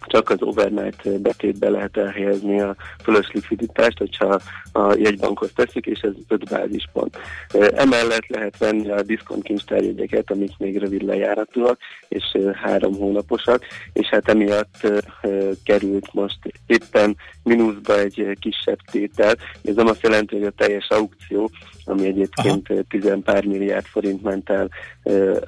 [0.07, 4.41] csak az overnight betétbe lehet elhelyezni a fölös likviditást, hogyha
[4.73, 7.17] a jegybankhoz tesszük, és ez 5 bázispont.
[7.75, 11.79] Emellett lehet venni a diszkontkincstárjegyeket, amik még rövid lejáratúak,
[12.09, 14.89] és három hónaposak, és hát emiatt
[15.65, 19.35] került most éppen mínuszba egy kisebb tétel.
[19.65, 21.51] Ez nem azt jelenti, hogy a teljes aukció,
[21.85, 24.69] ami egyébként ö, tizen pár milliárd forint ment el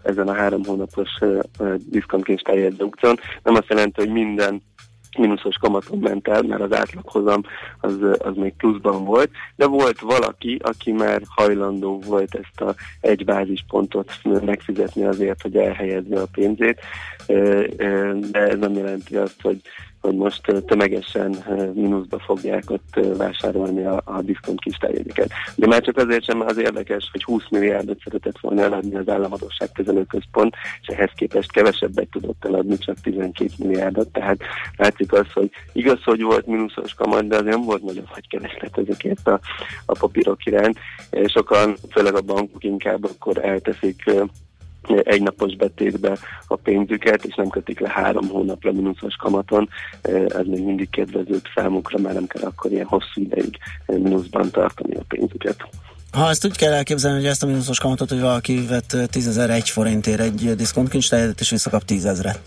[0.03, 1.09] ezen a három hónapos
[1.91, 4.46] diszkontkincstárjegy aukción, nem azt jelenti, hogy minden
[5.19, 7.43] mínuszos kamaton ment el, mert az átlaghozam
[7.81, 13.25] az, az még pluszban volt, de volt valaki, aki már hajlandó volt ezt a egy
[13.25, 16.81] bázispontot megfizetni azért, hogy elhelyezze a pénzét,
[18.31, 19.61] de ez nem jelenti azt, hogy
[20.07, 21.37] hogy most tömegesen
[21.75, 25.31] mínuszba fogják ott vásárolni a, a diszkont kis terjedéket.
[25.55, 29.73] De már csak azért sem az érdekes, hogy 20 milliárdot szeretett volna eladni az államadóság
[29.73, 34.09] kezelőközpont, és ehhez képest kevesebbet tudott eladni, csak 12 milliárdot.
[34.09, 34.39] Tehát
[34.77, 38.79] látszik az, hogy igaz, hogy volt mínuszos kamat, de az nem volt nagyon nagy kereslet
[38.79, 39.41] ezekért a,
[39.87, 40.79] a papírok iránt.
[41.25, 44.11] Sokan, főleg a bankok inkább akkor elteszik
[44.89, 49.69] ö, egynapos betétbe a pénzüket, és nem kötik le három hónapra mínuszos kamaton.
[50.29, 55.05] Ez még mindig kedvezőbb számukra, mert nem kell akkor ilyen hosszú ideig mínuszban tartani a
[55.09, 55.69] pénzüket.
[56.13, 60.21] Ha ezt úgy kell elképzelni, hogy ezt a mínuszos kamatot, hogy valaki vett 10.001 forintért
[60.21, 62.41] egy diszkontkincstárjegyet, és visszakap 10 ezret.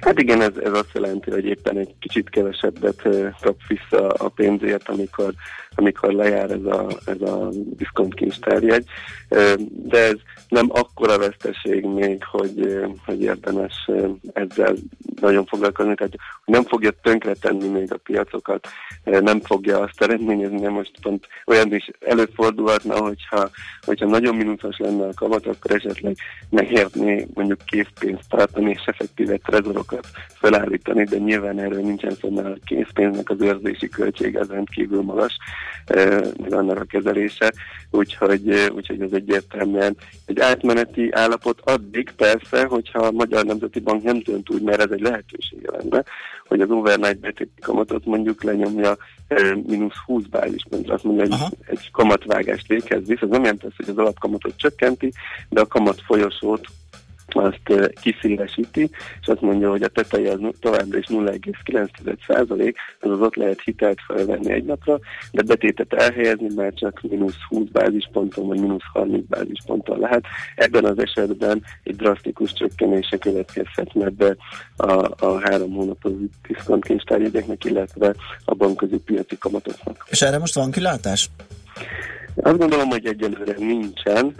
[0.00, 3.02] Hát igen, ez, ez azt jelenti, hogy éppen egy kicsit kevesebbet
[3.40, 5.34] kap vissza a pénzért, amikor,
[5.74, 8.84] amikor lejár ez a, ez a diszkontkincstárjegy.
[9.28, 10.16] Eh, De ez
[10.48, 13.90] nem akkora veszteség még, hogy, hogy érdemes
[14.32, 14.74] ezzel
[15.20, 16.14] nagyon foglalkozni, tehát
[16.44, 18.68] nem fogja tönkretenni még a piacokat,
[19.04, 23.50] nem fogja azt eredményezni, most pont olyan is előfordulhatna, hogyha,
[23.86, 26.16] hogyha nagyon mínuszos lenne a kamat, akkor esetleg
[26.50, 32.64] megérné mondjuk készpénzt tartani, és effektíve trezorokat felállítani, de nyilván erről nincsen szó, mert a
[32.64, 35.36] készpénznek az őrzési költsége az rendkívül magas,
[36.36, 37.52] meg annak a kezelése,
[37.90, 39.96] úgyhogy, úgyhogy ez egyértelműen
[40.26, 41.60] egy átmeneti állapot.
[41.64, 46.04] Addig persze, hogyha a Magyar Nemzeti Bank nem dönt úgy, mert ez egy lehetősége lenne,
[46.46, 48.96] hogy az overnight betéti kamatot mondjuk lenyomja
[49.66, 53.88] mínusz 20 bázispontra, azt mondja, hogy egy kamatvágást véghez visz, ez nem jelenti azt, hogy
[53.88, 55.12] az alapkamatot csökkenti,
[55.48, 56.66] de a kamat folyosót
[57.42, 61.88] azt kiszélesíti, és azt mondja, hogy a teteje az továbbra is 0,9
[63.00, 64.98] ez az ott lehet hitelt felvenni egy napra,
[65.32, 70.24] de betétet elhelyezni már csak mínusz 20 bázisponton, vagy mínusz 30 bázisponton lehet.
[70.54, 74.36] Ebben az esetben egy drasztikus csökkenése következhetne be
[74.76, 76.12] a, a három hónapos
[76.48, 78.14] diszkontkincstárjegyeknek, illetve
[78.44, 80.06] a bankközi piaci kamatoknak.
[80.10, 81.30] És erre most van kilátás?
[82.36, 84.34] Azt gondolom, hogy egyelőre nincsen.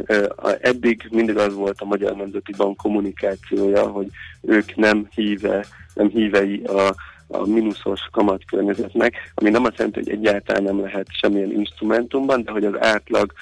[0.60, 4.06] Eddig mindig az volt a Magyar Nemzeti Bank kommunikációja, hogy
[4.40, 6.94] ők nem híve, nem hívei a
[7.34, 12.64] a mínuszos kamatkörnyezetnek, ami nem azt jelenti, hogy egyáltalán nem lehet semmilyen instrumentumban, de hogy
[12.64, 13.32] az átlag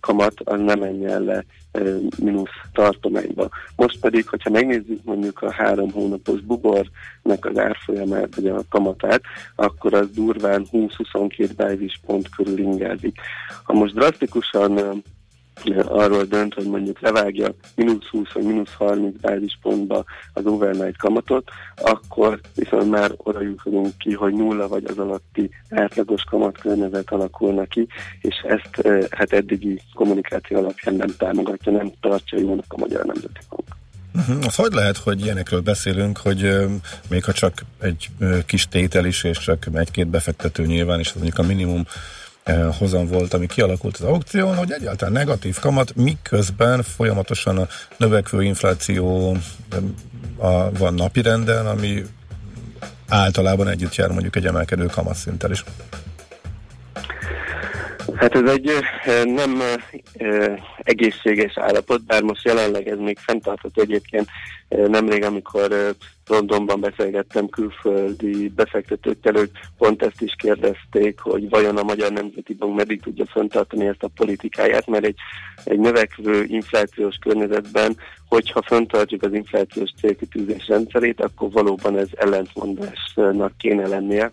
[0.00, 1.44] kamat az nem menjen le
[2.18, 3.48] mínusz tartományba.
[3.76, 9.22] Most pedig, hogyha megnézzük mondjuk a három hónapos bubornak az árfolyamát, vagy a kamatát,
[9.54, 13.20] akkor az durván 20-22 bázispont körül ingázik.
[13.62, 15.02] Ha most drasztikusan
[15.86, 22.40] arról dönt, hogy mondjuk levágja mínusz 20 vagy mínusz 30 bázispontba az overnight kamatot, akkor
[22.54, 27.86] viszont már oda jutunk ki, hogy nulla vagy az alatti átlagos kamatkörnyezet alakulna ki,
[28.20, 33.76] és ezt hát eddigi kommunikáció alapján nem támogatja, nem tartja jónak a Magyar Nemzeti Bank.
[34.14, 34.46] Uh-huh.
[34.46, 36.68] Az hogy lehet, hogy ilyenekről beszélünk, hogy
[37.08, 38.08] még ha csak egy
[38.46, 41.86] kis tétel is, és csak egy-két befektető nyilván, és az mondjuk a minimum
[42.78, 49.36] hozam volt, ami kialakult az aukción, hogy egyáltalán negatív kamat, miközben folyamatosan a növekvő infláció
[50.36, 52.02] a, van napirenden, ami
[53.08, 55.64] általában együtt jár mondjuk egy emelkedő kamatszinttel is.
[58.14, 58.70] Hát ez egy
[59.24, 59.62] nem
[60.82, 64.28] egészséges állapot, bár most jelenleg ez még fenntartható egyébként.
[64.68, 65.94] Nemrég, amikor
[66.28, 72.76] Londonban beszélgettem külföldi befektetőkkel, ők pont ezt is kérdezték, hogy vajon a Magyar Nemzeti Bank
[72.76, 75.16] meddig tudja fenntartani ezt a politikáját, mert egy,
[75.64, 77.96] egy növekvő inflációs környezetben,
[78.28, 84.32] hogyha fenntartjuk az inflációs célkitűzés rendszerét, akkor valóban ez ellentmondásnak kéne lennie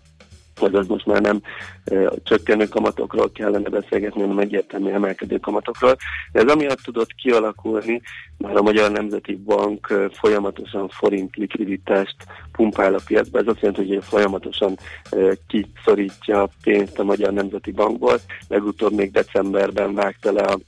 [0.60, 1.40] azaz most már nem
[1.84, 5.96] ö, csökkenő kamatokról kellene beszélgetni, hanem egyértelmű emelkedő kamatokról.
[6.32, 8.00] De ez amiatt tudott kialakulni,
[8.38, 12.16] már a Magyar Nemzeti Bank folyamatosan forint likviditást
[12.52, 13.38] pumpál a piacba.
[13.38, 14.78] Ez azt jelenti, hogy folyamatosan
[15.10, 18.20] ö, kiszorítja a pénzt a Magyar Nemzeti Bankból.
[18.48, 20.58] Legutóbb még decemberben vágta le a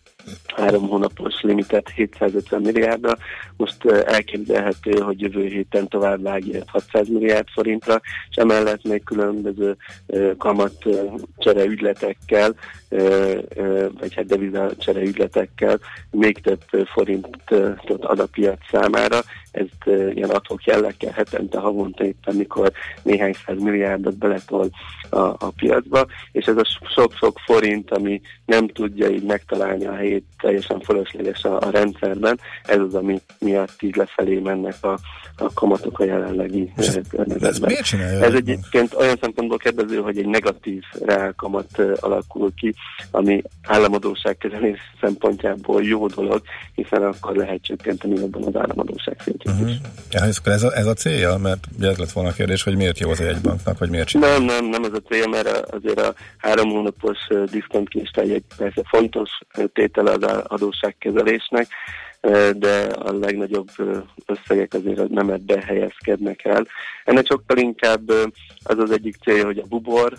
[0.57, 3.17] három hónapos limitet 750 milliárdra.
[3.57, 8.01] Most elképzelhető, hogy jövő héten tovább vágja 600 milliárd forintra,
[8.31, 9.77] és emellett még különböző
[10.39, 10.85] kamat
[11.37, 12.55] csere ügyletekkel,
[13.99, 15.79] vagy hát deviza csere ügyletekkel
[16.11, 16.63] még több
[16.93, 19.19] forintot ad a piac számára.
[19.59, 24.69] Ezt ilyen adhok jellegkel hetente, havonta éppen, mikor néhány száz milliárdot beletol
[25.11, 30.25] a, a piacba, és ez a sok-sok forint, ami nem tudja így megtalálni a helyét
[30.41, 34.99] teljesen fölösleges a, a rendszerben, ez az, ami miatt így lefelé mennek a,
[35.37, 36.73] a kamatok a jelenlegi
[37.09, 37.31] környezetben.
[37.43, 37.61] ez
[38.23, 42.75] Ez egyébként olyan szempontból kedvező, hogy egy negatív reálkamat alakul ki,
[43.11, 46.43] ami államadóságkezelés szempontjából jó dolog,
[46.75, 49.48] hiszen akkor lehet csökkenteni jobban az államadóság szintjét.
[49.49, 49.71] Uh-huh.
[50.11, 51.37] Ja, ez, a, ez a célja?
[51.37, 54.09] Mert ugye ez lett volna a kérdés, hogy miért jó az egy banknak, vagy miért
[54.09, 54.39] csinálja?
[54.39, 57.19] Nem, nem, nem ez a cél, mert azért a három hónapos
[57.51, 59.31] diszkontkincstár egy persze fontos
[59.73, 61.69] tétele az adósságkezelésnek,
[62.57, 63.69] de a legnagyobb
[64.27, 66.67] összegek azért nem ebbe helyezkednek el.
[67.05, 68.11] Ennek sokkal inkább
[68.63, 70.13] az az egyik célja, hogy a bubor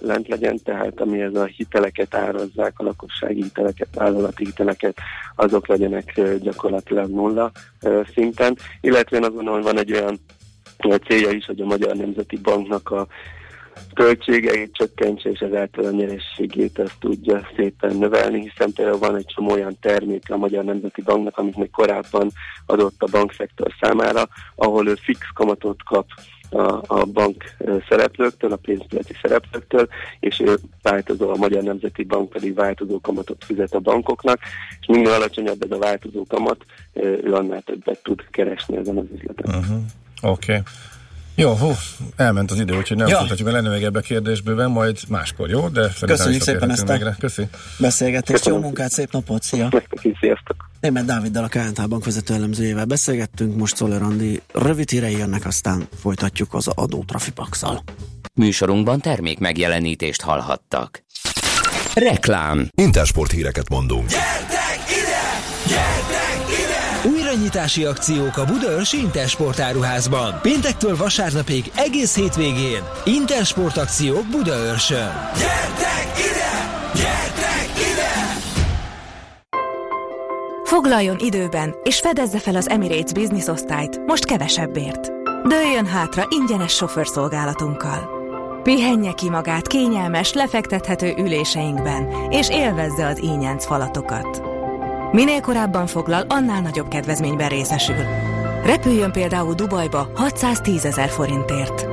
[0.00, 4.98] lent legyen, tehát ami ez a hiteleket árazzák, a lakossági hiteleket, vállalati hiteleket,
[5.36, 7.50] azok legyenek gyakorlatilag nulla
[8.14, 10.18] szinten, illetve hogy van egy olyan
[10.78, 13.06] célja is, hogy a Magyar Nemzeti Banknak a
[13.94, 19.52] költségeit csökkentse, és ezáltal a nyerességét ezt tudja szépen növelni, hiszen például van egy csomó
[19.52, 22.30] olyan terméke a Magyar Nemzeti Banknak, amit még korábban
[22.66, 26.06] adott a bankszektor számára, ahol ő fix kamatot kap
[26.50, 27.44] a, a bank
[27.88, 29.88] szereplőktől, a pénzpiaci szereplőktől,
[30.20, 34.38] és ő változó, a Magyar Nemzeti Bank pedig változó kamatot fizet a bankoknak,
[34.80, 39.54] és minél alacsonyabb ez a változó kamat, ő annál többet tud keresni ezen az üzleten.
[39.54, 39.82] Uh-huh.
[40.22, 40.52] Oké.
[40.52, 40.62] Okay.
[41.38, 41.72] Jó, hú,
[42.16, 43.18] elment az idő, úgyhogy nem Ja.
[43.18, 45.68] folytatjuk, mert lenne még ebbe kérdésbőben, majd máskor, jó?
[45.68, 47.42] De Köszönjük szépen ezt a- Köszi.
[47.78, 48.60] Beszélgetést, jó Köszönöm.
[48.60, 49.68] munkát, szép napot, szia!
[50.20, 50.70] Sziasztok!
[50.80, 55.88] Német Dáviddal a KNT Bank vezető elemzőjével beszélgettünk, most Szoller Andi rövid hírei jönnek, aztán
[56.00, 57.82] folytatjuk az adó trafipaxal.
[58.34, 61.04] Műsorunkban termék megjelenítést hallhattak.
[61.94, 62.68] Reklám.
[62.74, 64.08] Intersport híreket mondunk.
[67.36, 70.38] Újranyitási akciók a Budaörsi Intersport áruházban.
[70.42, 72.82] Péntektől vasárnapig egész hétvégén.
[73.04, 75.12] Intersport akciók Budaörsön.
[80.64, 85.12] Foglaljon időben, és fedezze fel az Emirates Business osztályt, most kevesebbért.
[85.48, 88.08] Dőljön hátra ingyenes sofőrszolgálatunkkal.
[88.62, 94.55] Pihenje ki magát kényelmes, lefektethető üléseinkben, és élvezze az ínyenc falatokat.
[95.12, 98.04] Minél korábban foglal, annál nagyobb kedvezményben részesül.
[98.64, 101.86] Repüljön például Dubajba 610 ezer forintért.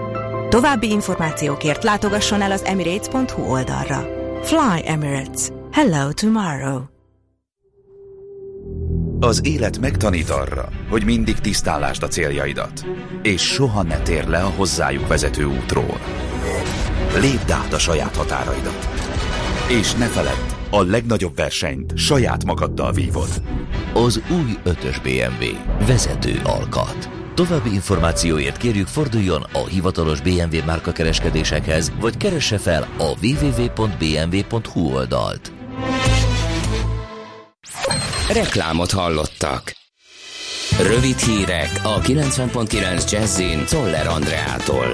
[0.49, 4.05] További információkért látogasson el az emirates.hu oldalra.
[4.41, 5.47] Fly Emirates.
[5.71, 6.81] Hello tomorrow.
[9.19, 12.85] Az élet megtanít arra, hogy mindig tisztálásd a céljaidat,
[13.21, 15.99] és soha ne tér le a hozzájuk vezető útról.
[17.19, 18.89] Lépd át a saját határaidat.
[19.69, 23.29] És ne feledd, a legnagyobb versenyt saját magaddal vívod.
[23.93, 25.45] Az új 5-ös BMW.
[25.87, 27.09] Vezető alkat.
[27.33, 35.51] További információért kérjük forduljon a hivatalos BMW márka kereskedésekhez, vagy keresse fel a www.bmw.hu oldalt.
[38.31, 39.73] Reklámot hallottak.
[40.81, 44.87] Rövid hírek a 90.9 Jazzin Toller Andreától.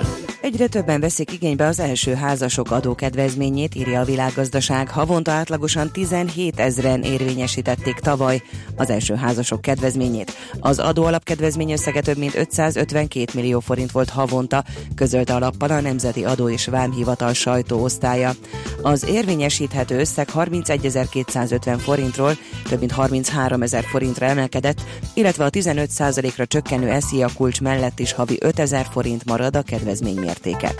[0.51, 4.89] Egyre többen veszik igénybe az első házasok adókedvezményét, írja a világgazdaság.
[4.89, 8.41] Havonta átlagosan 17 ezeren érvényesítették tavaly
[8.75, 10.33] az első házasok kedvezményét.
[10.59, 14.63] Az adóalapkedvezmény összege több mint 552 millió forint volt havonta,
[14.95, 18.31] közölte a lappal a Nemzeti Adó és Vámhivatal sajtóosztálya.
[18.81, 22.37] Az érvényesíthető összeg 31.250 forintról
[22.69, 24.81] több mint 33 ezer forintra emelkedett,
[25.13, 30.73] illetve a 15%-ra csökkenő SZIA kulcs mellett is havi 5000 forint marad a kedvezmény mértéke.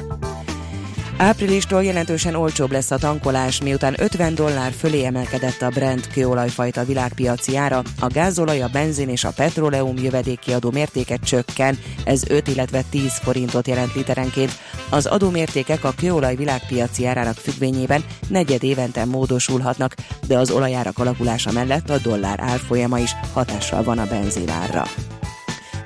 [1.17, 7.57] Áprilistól jelentősen olcsóbb lesz a tankolás, miután 50 dollár fölé emelkedett a Brent kőolajfajta világpiaci
[7.57, 13.17] ára, a gázolaj, a benzin és a petróleum jövedékkiadó mértéke csökken, ez 5, illetve 10
[13.17, 14.51] forintot jelent literenként.
[14.89, 19.95] Az adómértékek a kőolaj világpiaci árának függvényében negyed évente módosulhatnak,
[20.27, 24.83] de az olajárak alakulása mellett a dollár árfolyama is hatással van a benzinárra.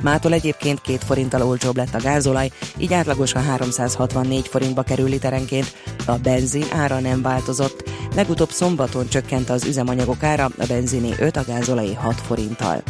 [0.04, 5.74] Mától egyébként két forinttal olcsóbb lett a gázolaj, így átlagosan 364 forintba kerül literenként.
[6.06, 7.90] A benzin ára nem változott.
[8.16, 12.84] Legutóbb szombaton csökkent az üzemanyagok ára, a benziné 5, a gázolajé 6 forinttal.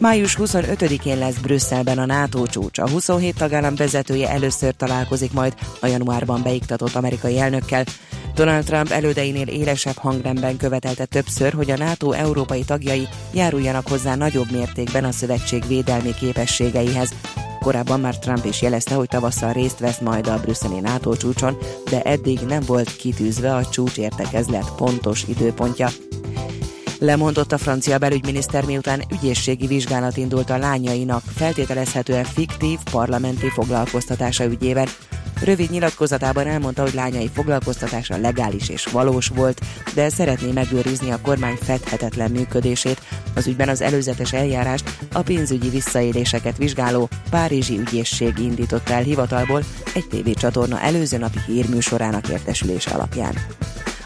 [0.00, 2.78] Május 25-én lesz Brüsszelben a NATO csúcs.
[2.78, 7.84] A 27 tagállam vezetője először találkozik majd a januárban beiktatott amerikai elnökkel.
[8.38, 14.50] Donald Trump elődeinél élesebb hangrendben követelte többször, hogy a NATO európai tagjai járuljanak hozzá nagyobb
[14.50, 17.14] mértékben a szövetség védelmi képességeihez.
[17.60, 21.56] Korábban már Trump is jelezte, hogy tavasszal részt vesz majd a brüsszeli NATO csúcson,
[21.90, 25.88] de eddig nem volt kitűzve a csúcs értekezlet pontos időpontja.
[26.98, 34.88] Lemondott a francia belügyminiszter, miután ügyészségi vizsgálat indult a lányainak, feltételezhetően fiktív parlamenti foglalkoztatása ügyében.
[35.42, 39.60] Rövid nyilatkozatában elmondta, hogy lányai foglalkoztatása legális és valós volt,
[39.94, 43.02] de szeretné megőrizni a kormány fedhetetlen működését.
[43.34, 49.62] Az ügyben az előzetes eljárást a pénzügyi visszaéléseket vizsgáló Párizsi ügyészség indított el hivatalból
[49.94, 53.34] egy tévécsatorna előző napi hírműsorának értesülése alapján.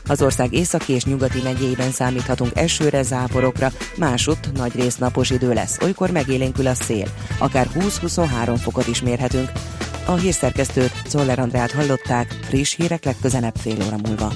[0.09, 5.78] Az ország északi és nyugati megyéiben számíthatunk esőre, záporokra, másutt nagy rész napos idő lesz,
[5.83, 7.07] olykor megélénkül a szél,
[7.39, 9.51] akár 20-23 fokot is mérhetünk.
[10.07, 14.32] A hírszerkesztőt, Czoller Andrát hallották, friss hírek legközelebb fél óra múlva.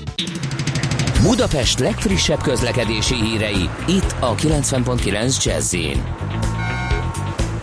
[1.23, 5.77] Budapest legfrissebb közlekedési hírei, itt a 90.9 jazz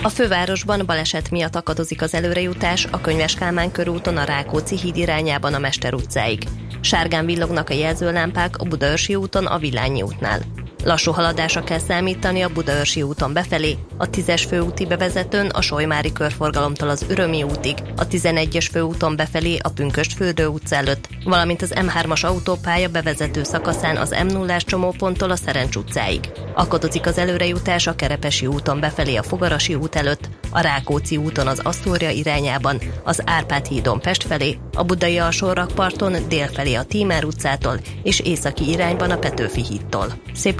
[0.02, 5.54] A fővárosban baleset miatt akadozik az előrejutás a Könyves Kálmán körúton a Rákóczi híd irányában
[5.54, 6.44] a Mester utcáig.
[6.82, 10.63] Sárgán villognak a jelzőlámpák a Budaörsi úton a Villányi útnál.
[10.84, 16.90] Lassú haladásra kell számítani a Budaörsi úton befelé, a 10-es főúti bevezetőn a Solymári körforgalomtól
[16.90, 22.26] az Örömi útig, a 11-es főúton befelé a Pünköst fürdő utca előtt, valamint az M3-as
[22.26, 26.32] autópálya bevezető szakaszán az m 0 csomóponttól a Szerencs utcáig.
[26.56, 31.60] Akadozik az előrejutás a Kerepesi úton befelé a Fogarasi út előtt, a Rákóczi úton az
[31.64, 37.80] Asztória irányában, az Árpád hídon Pest felé, a Budai alsórakparton dél felé a Tímár utcától
[38.04, 40.14] és északi irányban a Petőfi hídtól.
[40.34, 40.60] Szép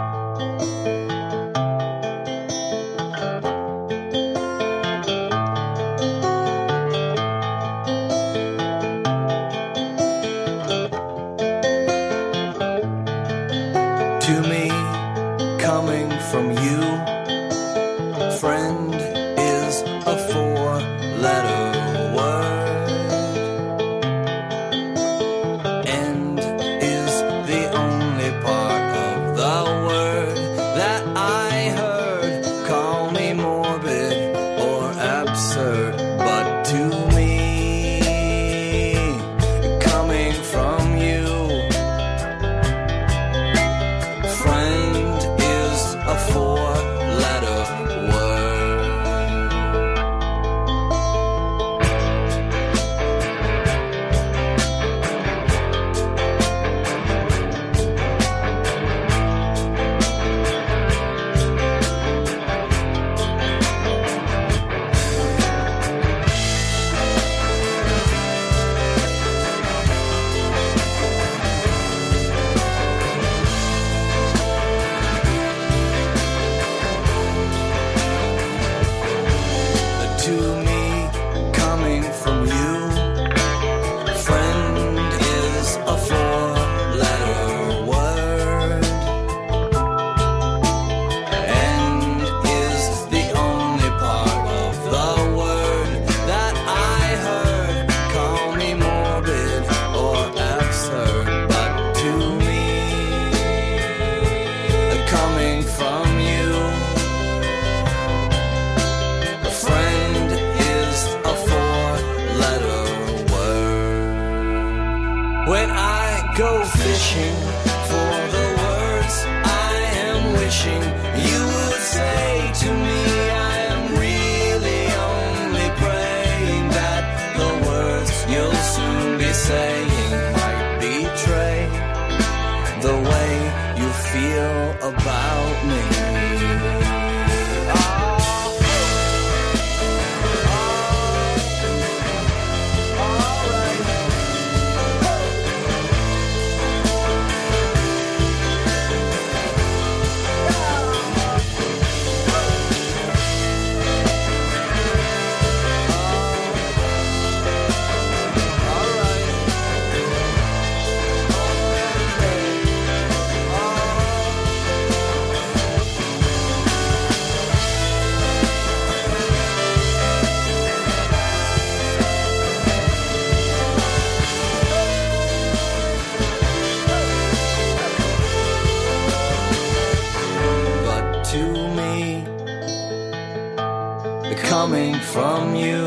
[184.61, 185.83] Coming from you.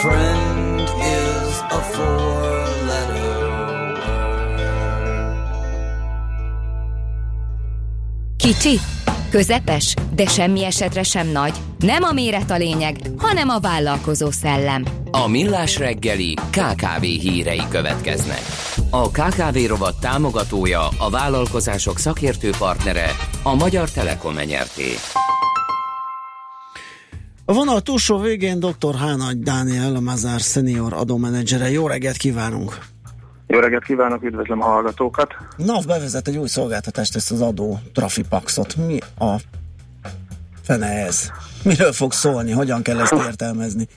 [0.00, 3.96] Friend is a four letter
[8.36, 8.78] Kicsi,
[9.30, 11.52] közepes, de semmi esetre sem nagy.
[11.78, 14.84] Nem a méret a lényeg, hanem a vállalkozó szellem.
[15.10, 18.42] A Millás reggeli KKV hírei következnek.
[18.90, 23.10] A KKV rovat támogatója, a vállalkozások szakértő partnere,
[23.42, 24.92] a Magyar Telekom enyerté.
[27.46, 28.94] A vonal túlsó végén dr.
[28.98, 31.70] Hánagy Dániel, a Mazár senior adómenedzsere.
[31.70, 32.78] Jó reggelt kívánunk!
[33.46, 35.34] Jó reggelt kívánok, üdvözlöm a hallgatókat!
[35.56, 38.76] NAV bevezet egy új szolgáltatást, ezt az adó Trafipaxot.
[38.76, 39.36] Mi a
[40.62, 41.30] fene ez?
[41.62, 42.52] Miről fog szólni?
[42.52, 43.88] Hogyan kell ezt értelmezni?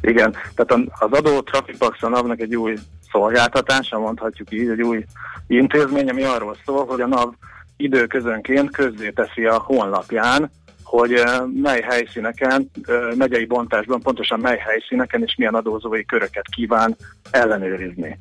[0.00, 2.78] Igen, tehát az adó Trafipax a NAV-nak egy új
[3.12, 5.04] szolgáltatása, mondhatjuk így, egy új
[5.46, 7.34] intézmény, ami arról szól, hogy a NAV
[7.76, 10.50] időközönként közzéteszi a honlapján,
[10.92, 11.22] hogy
[11.62, 12.70] mely helyszíneken,
[13.16, 16.96] megyei bontásban pontosan mely helyszíneken és milyen adózói köröket kíván
[17.30, 18.18] ellenőrizni.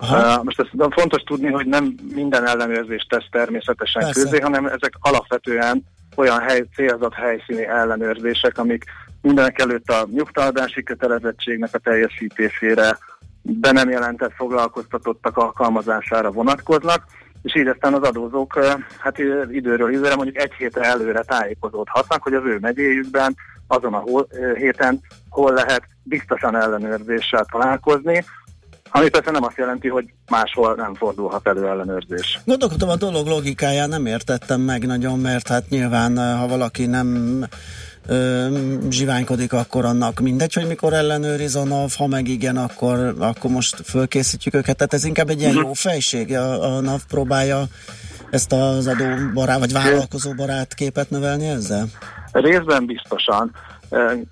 [0.00, 4.22] Uh, most ezt fontos tudni, hogy nem minden ellenőrzést tesz természetesen Persze.
[4.22, 5.84] közé, hanem ezek alapvetően
[6.16, 8.84] olyan hely, célzott helyszíni ellenőrzések, amik
[9.22, 12.98] mindenek előtt a nyugtaladási kötelezettségnek a teljesítésére,
[13.42, 17.04] be nem jelentett foglalkoztatottak alkalmazására vonatkoznak,
[17.42, 18.58] és így aztán az adózók
[18.98, 19.18] hát
[19.50, 23.36] időről időre mondjuk egy hétre előre tájékozódhatnak, hogy az ő megyéjükben
[23.66, 28.24] azon a hol, héten hol lehet biztosan ellenőrzéssel találkozni,
[28.90, 32.40] ami persze nem azt jelenti, hogy máshol nem fordulhat elő ellenőrzés.
[32.44, 37.44] Gondolkodtam a dolog logikáján, nem értettem meg nagyon, mert hát nyilván, ha valaki nem
[38.90, 43.76] zsiványkodik, akkor annak mindegy, hogy mikor ellenőriz a NAV, ha meg igen, akkor, akkor most
[43.84, 44.76] fölkészítjük őket.
[44.76, 47.62] Tehát ez inkább egy ilyen jó fejség, a, a NAV próbálja
[48.30, 51.86] ezt az adóbarát, vagy vállalkozóbarát képet növelni ezzel?
[52.32, 53.52] Részben biztosan.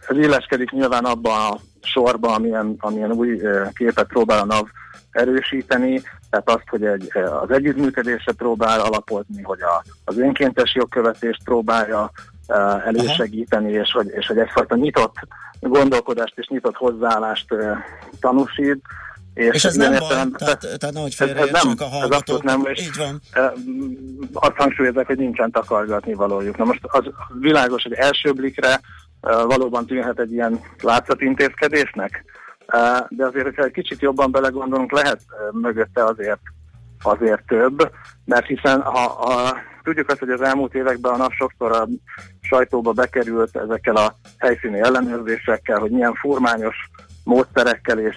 [0.09, 3.41] Ez illeszkedik nyilván abba a sorba, amilyen, amilyen új
[3.75, 4.67] képet próbál a NAV
[5.11, 7.11] erősíteni, tehát azt, hogy egy,
[7.43, 12.11] az együttműködésre próbál alapozni, hogy a, az önkéntes jogkövetést próbálja
[12.87, 15.15] elősegíteni, és hogy, és hogy egyfajta nyitott
[15.61, 17.77] gondolkodást és nyitott hozzáállást eh,
[18.21, 18.83] tanúsít.
[19.35, 21.91] És ez ilyen nem baj, értelemben- tehát, tehát nehogy ez, ez nem, félreértsenek a ez
[21.91, 22.19] hallgatók.
[22.19, 23.21] abszolút nem, és Így van.
[23.33, 23.51] eh,
[24.33, 26.57] azt hangsúlyozzák, hogy nincsen takargatni valójuk.
[26.57, 27.05] Na most az
[27.41, 28.81] világos, hogy első blikre eh,
[29.21, 32.25] valóban tűnhet egy ilyen látszatintézkedésnek,
[32.67, 36.41] eh, de azért, hogyha egy kicsit jobban belegondolunk, lehet eh, mögötte azért
[37.03, 37.91] azért több,
[38.25, 41.89] mert hiszen ha, ha tudjuk azt, hogy az elmúlt években a nap sokszor a
[42.47, 46.77] sajtóba bekerült ezekkel a helyszíni ellenőrzésekkel, hogy milyen furmányos
[47.25, 48.17] módszerekkel és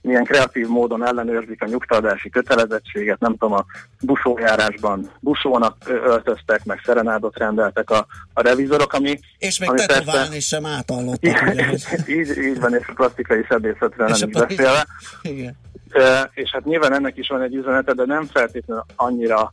[0.00, 3.64] milyen kreatív módon ellenőrzik a nyugtalási kötelezettséget, nem tudom, a
[4.00, 9.18] busójárásban busónak öltöztek, meg szerenádot rendeltek a, a revizorok, ami...
[9.38, 11.54] És még ami tetoválni sem átallottak,
[12.18, 14.86] így, így van, és a plastikai sebészetről És nem is beszélve.
[15.22, 15.56] Igen.
[15.90, 19.50] Ö, és hát nyilván ennek is van egy üzenete, de nem feltétlenül annyira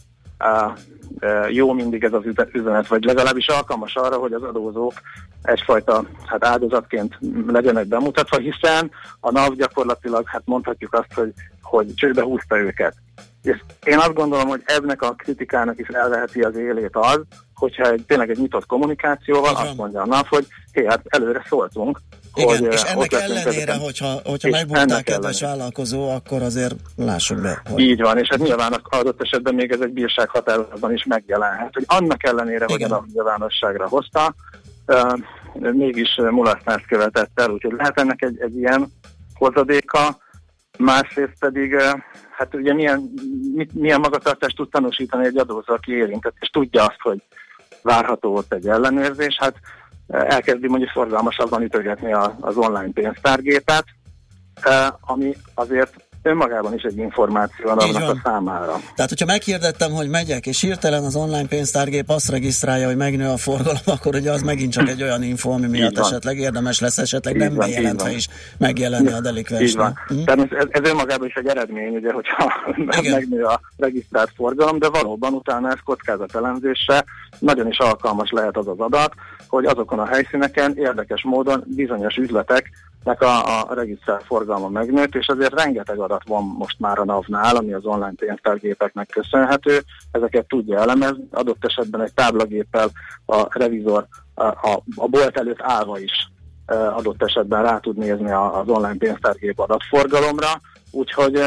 [1.50, 4.94] jó mindig ez az üze- üzenet, vagy legalábbis alkalmas arra, hogy az adózók
[5.42, 7.18] egyfajta hát áldozatként
[7.48, 12.96] legyenek bemutatva, hiszen a NAV gyakorlatilag, hát mondhatjuk azt, hogy, hogy csőbe húzta őket.
[13.42, 17.22] És én azt gondolom, hogy ennek a kritikának is elveheti az élét az,
[17.54, 22.00] hogyha egy, tényleg egy nyitott kommunikációval azt mondja a NAV, hogy hé, hát előre szóltunk,
[22.36, 23.80] Igen, hogy, és ö, ennek ellenére, ezeken.
[23.80, 28.82] hogyha, hogyha ennek kedves vállalkozó, akkor azért lássuk be, hogy Így van, és hát nyilván
[28.84, 33.88] adott esetben még ez egy bírság határozatban is megjelenhet, hogy annak ellenére, hogy a nyilvánosságra
[33.88, 34.36] hozta,
[34.88, 35.20] uh,
[35.54, 38.92] mégis mulasztást követett el, úgyhogy lehet ennek egy, egy ilyen
[39.34, 40.18] hozadéka,
[40.78, 42.00] másrészt pedig uh,
[42.38, 43.14] hát ugye milyen,
[43.54, 47.22] mit, milyen magatartást tud tanúsítani egy adózó, aki érintett, és tudja azt, hogy
[47.82, 49.56] várható ott egy ellenőrzés, hát
[50.08, 53.86] elkezdi mondjuk forgalmasabban ütögetni az online pénztárgépet,
[54.66, 58.76] uh, ami azért önmagában is egy információ annak a számára.
[58.96, 63.38] Tehát, hogyha meghirdettem, hogy megyek, és hirtelen az online pénztárgép azt regisztrálja, hogy megnő a
[63.38, 67.34] forgalom, akkor ugye az megint csak egy olyan info, ami miatt esetleg érdemes lesz esetleg
[67.34, 69.84] Így nem van, bejelentve is megjelenni a Így delikvensnél.
[69.84, 69.94] van.
[70.08, 70.24] Hm?
[70.24, 72.54] Természetesen ez, ez önmagában is egy eredmény, ugye, hogyha
[73.16, 77.04] megnő a regisztrált forgalom, de valóban utána ez kockázatelemzésre
[77.40, 79.14] nagyon is alkalmas lehet az az adat,
[79.48, 82.18] hogy azokon a helyszíneken érdekes módon bizonyos
[83.06, 87.56] üzleteknek a, a regisztrált forgalma megnőtt, és azért rengeteg adat van most már a NAV-nál,
[87.56, 92.90] ami az online pénztárgépeknek köszönhető, ezeket tudja elemezni, adott esetben egy táblagéppel
[93.26, 96.30] a revizor a, a, a bolt előtt állva is
[96.96, 101.42] adott esetben rá tud nézni az online pénztárgép adatforgalomra, úgyhogy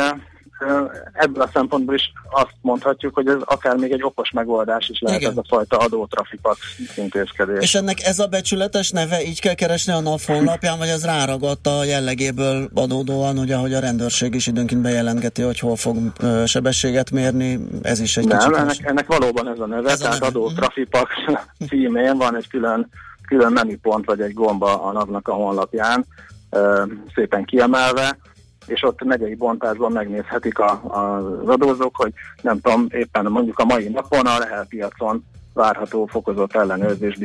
[1.13, 5.21] ebből a szempontból is azt mondhatjuk, hogy ez akár még egy okos megoldás is lehet
[5.21, 5.31] Igen.
[5.31, 6.59] ez a fajta adótrafipax
[6.97, 7.63] intézkedés.
[7.63, 11.67] És ennek ez a becsületes neve így kell keresni a NAV honlapján, vagy ez ráragadt
[11.67, 17.11] a jellegéből adódóan, ugye, hogy a rendőrség is időnként bejelentgeti, hogy hol fog ö, sebességet
[17.11, 20.27] mérni, ez is egy Nem, kicsit ennek, ennek valóban ez a neve, Ez tehát neve.
[20.27, 21.11] adó Trafipax
[21.69, 22.91] címén van egy külön,
[23.29, 26.07] külön menüpont, vagy egy gomba a NAV-nak a honlapján,
[26.51, 26.83] ö,
[27.15, 28.19] szépen kiemelve,
[28.69, 30.99] és ott megyei bontásban megnézhetik a, a,
[31.43, 32.13] az adózók, hogy
[32.43, 35.25] nem tudom, éppen mondjuk a mai napon a Lehel piacon
[35.59, 37.19] várható fokozott ellenőrzés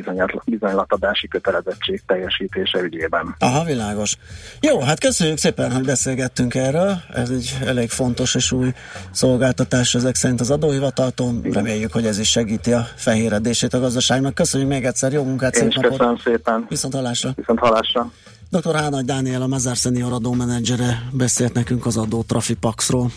[0.45, 3.35] bizonylatadási kötelezettség teljesítése ügyében.
[3.39, 4.15] Aha, világos.
[4.59, 6.95] Jó, hát köszönjük szépen, hogy beszélgettünk erről.
[7.13, 8.71] Ez egy elég fontos és új
[9.11, 11.33] szolgáltatás ezek szerint az adóhivataltól.
[11.43, 14.33] Reméljük, hogy ez is segíti a fehéredését a gazdaságnak.
[14.33, 15.89] Köszönjük még egyszer, jó munkát, Én szép napot!
[15.89, 16.65] köszönöm szépen.
[16.69, 17.31] Viszont hallásra!
[17.35, 18.11] Viszont hallásra!
[18.53, 18.75] Dr.
[18.75, 23.11] Hánagy Dániel, a Mazár Senior adómenedzsere beszélt nekünk az adó Trafipaxról.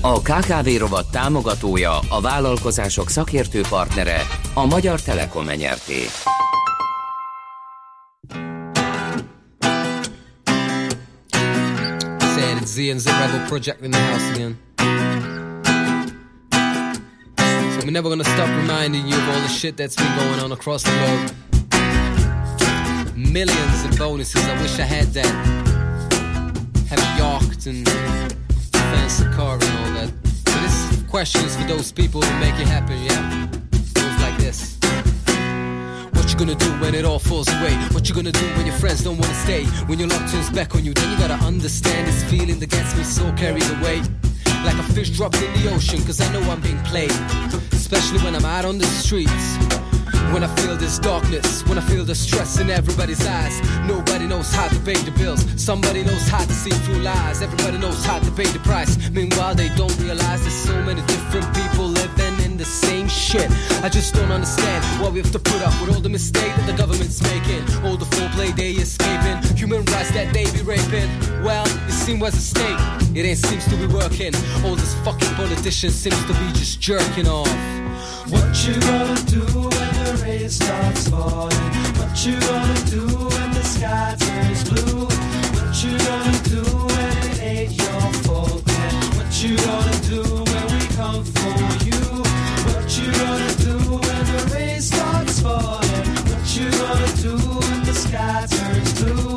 [0.00, 4.22] A KKV rovat támogatója, a vállalkozások szakértő partnere,
[4.54, 6.04] a Magyar Telekom enyerté.
[12.64, 14.58] Z and Z Rebel Project in the house again.
[17.72, 20.52] So we're never gonna stop reminding you of all the shit that's been going on
[20.52, 21.47] across the globe.
[23.18, 25.26] Millions of bonuses, I wish I had that.
[26.88, 27.84] Have yacht and
[28.70, 30.12] fancy car and all that.
[30.44, 33.48] But this question is for those people who make it happen, yeah?
[33.92, 34.78] Goes like this.
[36.14, 37.74] What you gonna do when it all falls away?
[37.90, 39.64] What you gonna do when your friends don't wanna stay?
[39.88, 42.96] When your luck turns back on you, then you gotta understand this feeling that gets
[42.96, 44.00] me so carried away.
[44.64, 47.10] Like a fish dropped in the ocean, cause I know I'm being played.
[47.72, 49.87] Especially when I'm out on the streets.
[50.32, 53.60] When I feel this darkness, when I feel the stress in everybody's eyes.
[53.86, 55.44] Nobody knows how to pay the bills.
[55.56, 57.40] Somebody knows how to see through lies.
[57.40, 59.10] Everybody knows how to pay the price.
[59.10, 63.50] Meanwhile, they don't realize there's so many different people living in the same shit.
[63.82, 66.66] I just don't understand why we have to put up with all the mistakes that
[66.66, 67.62] the government's making.
[67.84, 69.38] All the foreplay they escaping.
[69.56, 71.08] Human rights that they be raping.
[71.42, 72.78] Well, it seems as a state.
[73.16, 74.34] It ain't seems to be working.
[74.64, 77.48] All this fucking politicians seems to be just jerking off.
[78.30, 79.97] What you gonna do
[80.28, 81.70] rain starts falling?
[81.98, 83.02] What you gonna do
[83.34, 85.04] when the sky turns blue?
[85.54, 88.64] What you gonna do when it ain't your fault?
[88.64, 88.94] then?
[89.16, 91.58] what you gonna do when we come for
[91.88, 92.02] you?
[92.68, 93.74] What you gonna do
[94.04, 96.08] when the rain starts falling?
[96.30, 99.36] What you gonna do when the sky turns blue?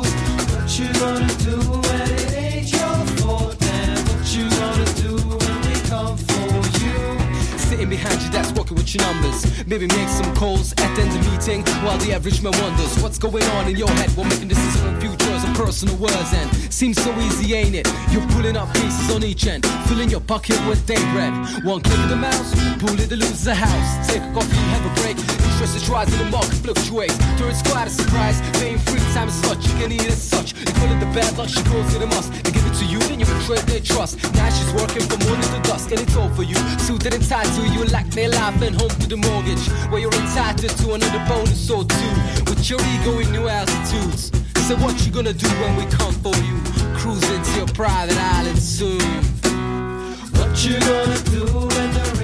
[0.52, 3.58] What you gonna do when it ain't your fault?
[3.58, 3.96] then?
[4.08, 6.50] what you gonna do when we come for
[6.82, 7.58] you?
[7.58, 9.40] Sitting behind you, that's working with your numbers.
[9.66, 13.68] Maybe make some calls at the meeting while the average man wonders what's going on
[13.68, 16.32] in your head while making decisions on futures and personal words.
[16.34, 17.86] And seems so easy, ain't it?
[18.10, 21.32] You're pulling up pieces on each end, filling your pocket with day bread.
[21.64, 24.08] One click of the mouse, pull it to lose the house.
[24.08, 25.01] Take a coffee, have a.
[25.62, 27.16] Interest is rising, the market fluctuates.
[27.38, 29.62] During quite a surprise, paying free time is such.
[29.68, 30.54] You can eat as such.
[30.54, 32.32] They call it the bad luck, she calls it a must.
[32.42, 34.18] They give it to you, then you betray their trust.
[34.34, 36.56] Now she's working from morning to dusk, and it's all for you.
[36.82, 39.62] Suited and tied to you like their life and home to the mortgage.
[39.86, 42.10] Where you're entitled to another bonus or two.
[42.50, 44.32] With your ego in new altitudes.
[44.66, 46.58] So what you gonna do when we come for you?
[46.98, 48.98] Cruising to your private island soon.
[50.34, 51.81] What you gonna do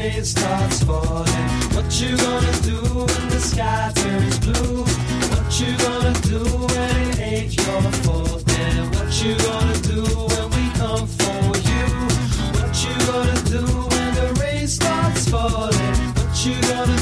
[0.09, 1.49] rain starts falling?
[1.75, 2.79] What you gonna do
[3.09, 4.85] when the sky turns blue?
[5.33, 6.41] What you gonna do
[6.73, 8.45] when it ain't your fault?
[8.59, 11.41] And what you gonna do when we come for
[11.71, 11.85] you?
[12.57, 13.63] What you gonna do
[13.93, 15.99] when the rain starts falling?
[16.19, 16.98] What you gonna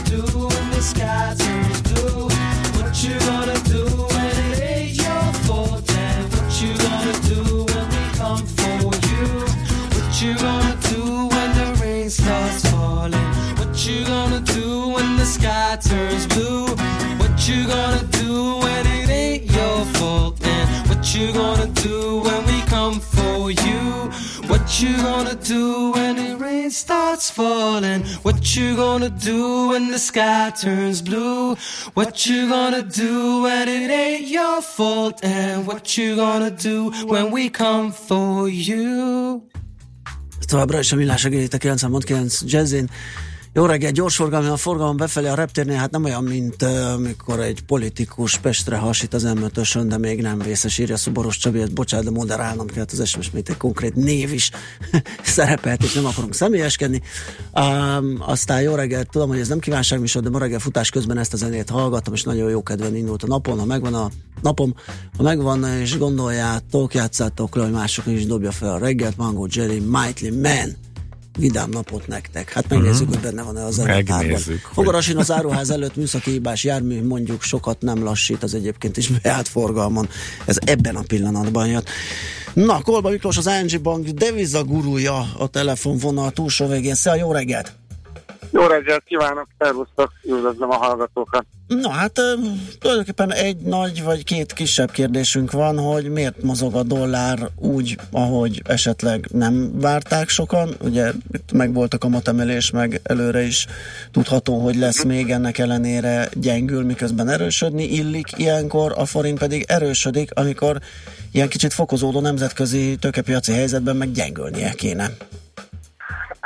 [24.80, 28.02] you gonna do when the rain starts falling?
[28.22, 31.56] What you gonna do when the sky turns blue?
[31.94, 35.24] What you gonna do when it ain't your fault?
[35.24, 39.42] And what you gonna do when we come for you?
[40.46, 42.88] Továbbra is a millás segíti 90.9 Jazzin.
[43.56, 47.62] Jó reggel, gyors forgalmi, a forgalom befelé a reptérnél, hát nem olyan, mint amikor egy
[47.62, 52.66] politikus Pestre hasít az m de még nem vészes, írja Szuboros Csabi, bocsánat, de moderálnom
[52.66, 54.50] kellett az SMS, mert egy konkrét név is
[55.22, 57.02] szerepelt, és nem akarunk személyeskedni.
[57.52, 61.32] Um, aztán jó reggel, tudom, hogy ez nem kívánságműsor, de ma reggel futás közben ezt
[61.32, 64.10] a zenét hallgattam, és nagyon jó kedven indult a napon, ha megvan a
[64.42, 64.74] napom,
[65.16, 69.80] ha megvan, és gondoljátok, játszátok le, hogy mások is dobja fel a reggelt, Mango Jerry,
[69.80, 70.85] Mighty Man
[71.36, 72.52] vidám napot nektek.
[72.52, 73.22] Hát megnézzük, uh-huh.
[73.22, 73.86] hogy benne van-e az hogy-
[74.72, 79.48] Fogarasin az áruház előtt műszaki hibás jármű mondjuk sokat nem lassít, az egyébként is beállt
[79.48, 80.08] forgalmon.
[80.44, 81.88] Ez ebben a pillanatban jött.
[82.54, 86.94] Na, Kolba Miklós, az ING Bank deviza gurúja a telefonvonal túlsó végén.
[86.94, 87.72] Szia, jó reggelt!
[88.50, 91.46] Jó reggelt kívánok, szervusztok, üdvözlöm a hallgatókat.
[91.66, 92.20] Na hát
[92.78, 98.62] tulajdonképpen egy nagy vagy két kisebb kérdésünk van, hogy miért mozog a dollár úgy, ahogy
[98.64, 100.74] esetleg nem várták sokan.
[100.80, 103.66] Ugye itt meg volt a kamatemelés, meg előre is
[104.12, 110.30] tudható, hogy lesz még ennek ellenére gyengül, miközben erősödni illik ilyenkor, a forint pedig erősödik,
[110.34, 110.78] amikor
[111.32, 115.10] ilyen kicsit fokozódó nemzetközi tőkepiaci helyzetben meg gyengülnie kéne.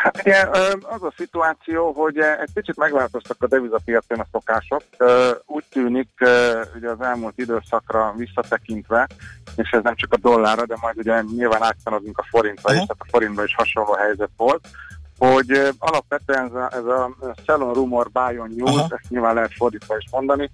[0.02, 0.46] Hát ugye
[0.82, 4.82] az a szituáció, hogy egy kicsit megváltoztak a devizapiacon a szokások.
[5.46, 6.08] Úgy tűnik,
[6.76, 9.08] ugye az elmúlt időszakra visszatekintve,
[9.56, 12.96] és ez nem csak a dollárra, de majd ugye nyilván átkanodunk a forintra is, tehát
[12.98, 14.68] a forintban is hasonló helyzet volt,
[15.18, 17.16] hogy alapvetően ez a, ez a
[17.46, 18.86] sell on rumor, buy on news, Aha.
[18.90, 20.50] ezt nyilván lehet fordítva is mondani,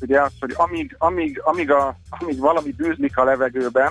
[0.00, 3.90] ugye az, hogy amíg, amíg, amíg, a, amíg valami bűzlik a levegőben,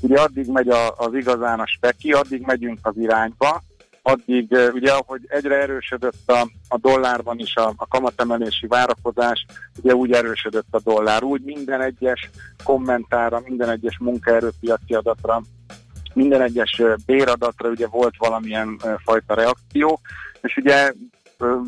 [0.00, 3.62] ugye addig megy a, az igazán a speki, addig megyünk az irányba,
[4.06, 9.46] addig eh, ugye, ahogy egyre erősödött a, a dollárban is a, a kamatemelési várakozás,
[9.82, 12.30] ugye úgy erősödött a dollár, úgy minden egyes
[12.64, 15.42] kommentára, minden egyes munkaerőpiaci adatra,
[16.14, 20.00] minden egyes eh, béradatra ugye volt valamilyen eh, fajta reakció,
[20.40, 20.92] és ugye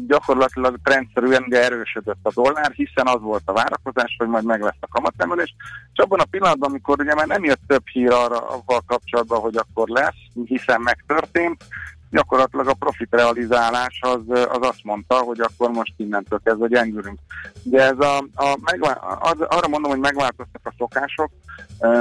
[0.06, 4.80] gyakorlatilag rendszerűen ugye erősödött a dollár, hiszen az volt a várakozás, hogy majd meg lesz
[4.80, 5.54] a kamatemelés,
[5.92, 9.56] és abban a pillanatban, amikor ugye már nem jött több hír arra avval kapcsolatban, hogy
[9.56, 11.64] akkor lesz, hiszen megtörtént,
[12.10, 17.18] gyakorlatilag a profit realizálás az, az azt mondta, hogy akkor most innentől kezdve gyengülünk.
[17.62, 21.30] Ugye ez a, a megvá- az, arra mondom, hogy megváltoztak a szokások.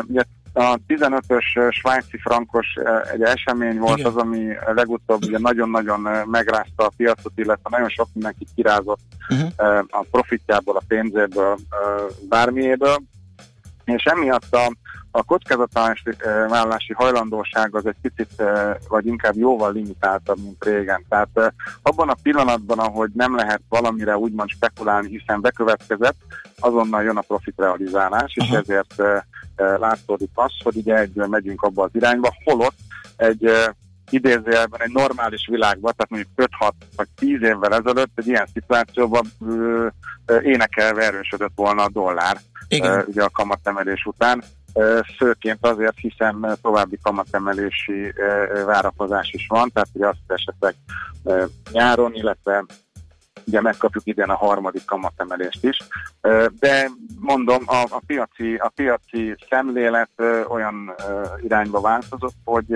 [0.07, 0.23] Ugye
[0.53, 2.67] a 15-ös svájci frankos
[3.13, 4.11] egy esemény volt Igen.
[4.11, 9.49] az, ami legutóbb ugye nagyon-nagyon megrázta a piacot, illetve nagyon sok mindenki kirázott Uh-huh.
[9.57, 11.57] uh, a profitjából, a pénzéből,
[12.29, 12.97] bármiéből,
[13.85, 14.71] és emiatt a,
[15.11, 18.43] a kockázatvállalási hajlandóság az egy picit,
[18.87, 21.05] vagy inkább jóval limitáltabb, mint régen.
[21.09, 21.47] Tehát eh,
[21.81, 26.17] abban a pillanatban, ahogy nem lehet valamire úgymond spekulálni, hiszen bekövetkezett,
[26.59, 28.57] azonnal jön a profit realizálás, és Aha.
[28.57, 28.95] ezért
[29.55, 32.77] látszódik az, hogy ugye egyből megyünk abba az irányba, holott
[33.15, 33.51] egy
[34.09, 39.87] idézőjelben egy normális világban, tehát mondjuk 5-6 vagy 10 évvel ezelőtt egy ilyen szituációban ö,
[40.25, 42.91] ö, énekelve erősödött volna a dollár Igen.
[42.91, 44.43] ö, ugye a kamatemelés után.
[45.17, 48.13] Főként azért, hiszen további kamatemelési
[48.65, 50.75] várakozás is van, tehát ugye azt esetleg
[51.71, 52.65] nyáron, illetve
[53.45, 55.77] ugye megkapjuk idén a harmadik kamatemelést is.
[56.59, 56.89] De
[57.19, 60.11] mondom, a, a, piaci, a piaci szemlélet
[60.47, 60.95] olyan
[61.41, 62.75] irányba változott, hogy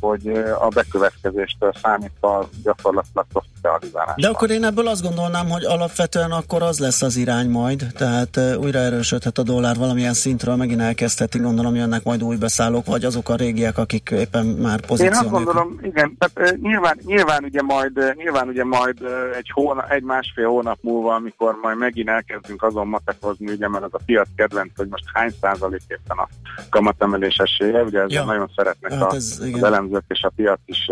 [0.00, 0.26] hogy
[0.60, 4.14] a bekövetkezéstől számítva gyakorlatilag profit realizálás.
[4.16, 8.40] De akkor én ebből azt gondolnám, hogy alapvetően akkor az lesz az irány majd, tehát
[8.60, 13.28] újra erősödhet a dollár valamilyen szintről, megint elkezdheti, gondolom jönnek majd új beszállók, vagy azok
[13.28, 18.14] a régiek, akik éppen már Én pozíció azt gondolom, igen, tehát, nyilván, nyilván ugye majd,
[18.16, 18.98] nyilván ugye majd
[19.36, 23.90] egy, hóna, egy másfél hónap múlva, amikor majd megint elkezdünk azon matekozni, ugye, mert az
[23.92, 26.28] a piac kedvenc, hogy most hány százalék éppen a
[26.70, 28.24] kamatemelés esélye, ugye ezzel Ja.
[28.24, 30.90] nagyon szeretnek Hát a, ez, az elemzők és a piac is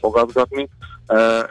[0.00, 0.68] fogadgatni.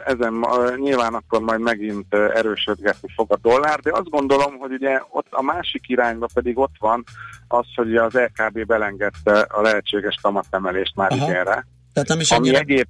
[0.06, 0.46] Ezen
[0.76, 5.42] nyilván akkor majd megint erősödgetni fog a dollár, de azt gondolom, hogy ugye ott a
[5.42, 7.04] másik irányba pedig ott van
[7.48, 11.24] az, hogy az LKB belengedte a lehetséges kamatemelést már Aha.
[11.24, 11.66] idénre.
[11.92, 12.58] Tehát nem is Ami ennyire...
[12.58, 12.86] egyéb...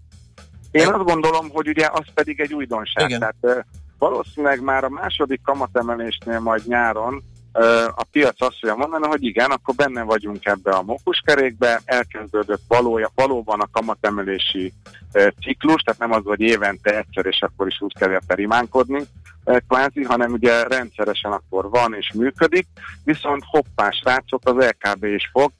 [0.70, 3.08] Én azt gondolom, hogy ugye az pedig egy újdonság.
[3.08, 3.18] Igen.
[3.18, 3.66] Tehát
[3.98, 7.22] valószínűleg már a második kamatemelésnél majd nyáron
[7.94, 13.10] a piac azt fogja mondani, hogy igen, akkor benne vagyunk ebbe a mókuskerékbe, elkezdődött valója,
[13.14, 14.72] valóban a kamatemelési
[15.40, 19.02] ciklus, tehát nem az, hogy évente egyszer, és akkor is úgy kell érte rimánkodni,
[19.68, 22.66] kvázi, hanem ugye rendszeresen akkor van és működik,
[23.04, 25.52] viszont hoppás srácok az LKB is fog,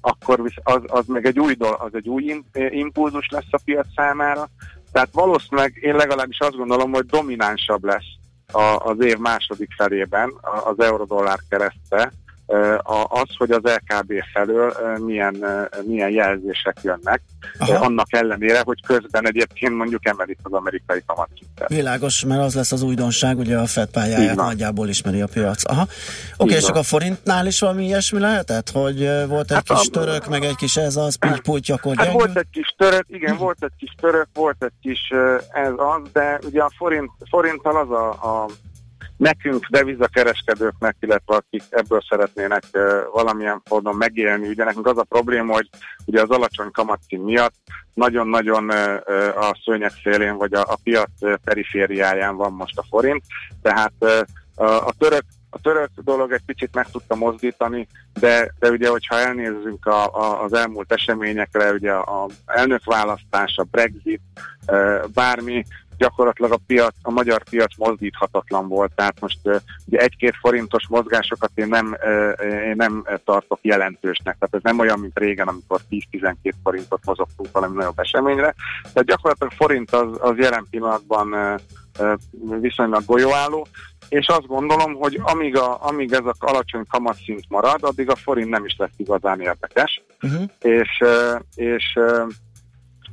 [0.00, 3.86] akkor az, az meg egy új, dol- az egy új im- impulzus lesz a piac
[3.96, 4.48] számára.
[4.92, 8.20] Tehát valószínűleg én legalábbis azt gondolom, hogy dominánsabb lesz
[8.52, 10.32] a, az év második felében
[10.64, 12.12] az eurodollár kereszte
[13.08, 15.44] az, hogy az LKB felől milyen,
[15.86, 17.22] milyen jelzések jönnek,
[17.68, 21.68] Ö, annak ellenére, hogy közben egyébként mondjuk emelik az amerikai kamatszintet.
[21.68, 25.70] Világos, mert az lesz az újdonság, ugye a FED pályáját nagyjából ismeri a piac.
[25.70, 25.86] Aha.
[26.36, 28.70] Oké, Így és akkor a forintnál is valami ilyesmi lehetett?
[28.70, 28.98] Hogy
[29.28, 32.36] volt egy Hát kis a- török, meg egy kis ez az, pultja, akkor Hát volt
[32.36, 35.00] egy kis török, igen, volt egy kis török, volt egy kis
[35.52, 38.46] ez az, de ugye a forint, forinttal az a, a
[39.22, 42.62] nekünk devizakereskedőknek, illetve akik ebből szeretnének
[43.12, 45.68] valamilyen módon megélni, ugye nekünk az a probléma, hogy
[46.06, 47.54] ugye az alacsony kamatszín miatt
[47.94, 48.70] nagyon-nagyon
[49.36, 51.10] a szőnyeg szélén, vagy a, a piac
[51.44, 53.22] perifériáján van most a forint,
[53.62, 53.92] tehát
[54.54, 55.24] a, a török
[55.54, 57.86] a török dolog egy picit meg tudta mozdítani,
[58.20, 64.20] de, de ugye, hogyha elnézzünk a, a, az elmúlt eseményekre, ugye a elnökválasztás, a Brexit,
[64.66, 65.64] ö, bármi,
[66.02, 69.38] gyakorlatilag a piac, a magyar piac mozdíthatatlan volt, tehát most
[69.86, 71.96] ugye egy-két forintos mozgásokat én nem,
[72.64, 77.76] én nem tartok jelentősnek, tehát ez nem olyan, mint régen, amikor 10-12 forintot mozogtunk valami
[77.76, 81.60] nagyobb eseményre, tehát gyakorlatilag forint az, az jelen pillanatban
[82.60, 83.66] viszonylag golyóálló,
[84.08, 88.48] és azt gondolom, hogy amíg, a, amíg ez a alacsony kamatszint marad, addig a forint
[88.48, 90.42] nem is lesz igazán érdekes, Uh-huh.
[90.60, 91.02] és,
[91.54, 91.98] és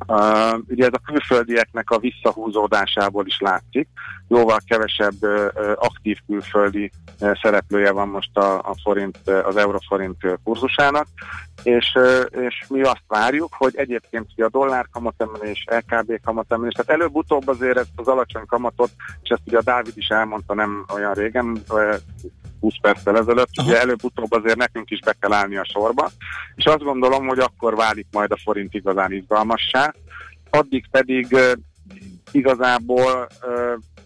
[0.08, 3.88] Uh, ugye ez a külföldieknek a visszahúzódásából is látszik.
[4.28, 11.08] Jóval kevesebb uh, aktív külföldi uh, szereplője van most a, a forint, az euroforint kurzusának,
[11.64, 11.98] és,
[12.30, 17.78] és mi azt várjuk, hogy egyébként ugye a dollár kamatemelés, LKB kamatemelés, tehát előbb-utóbb azért
[17.78, 21.64] ezt az alacsony kamatot, és ezt ugye a Dávid is elmondta nem olyan régen,
[22.60, 26.10] 20 perccel ezelőtt, ugye előbb-utóbb azért nekünk is be kell állni a sorba,
[26.56, 29.94] és azt gondolom, hogy akkor válik majd a forint igazán izgalmassá,
[30.50, 31.36] addig pedig
[32.32, 33.28] igazából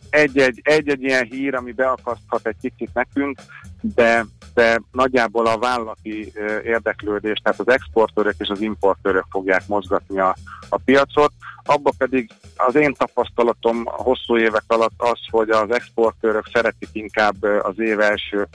[0.09, 3.39] egy-egy, egy-egy ilyen hír, ami beakaszthat egy kicsit nekünk,
[3.81, 6.31] de, de nagyjából a vállalati
[6.63, 10.35] érdeklődés, tehát az exportőrök és az importőrök fogják mozgatni a,
[10.69, 11.31] a piacot.
[11.63, 12.31] Abba pedig
[12.67, 18.47] az én tapasztalatom hosszú évek alatt az, hogy az exportőrök szeretik inkább az év első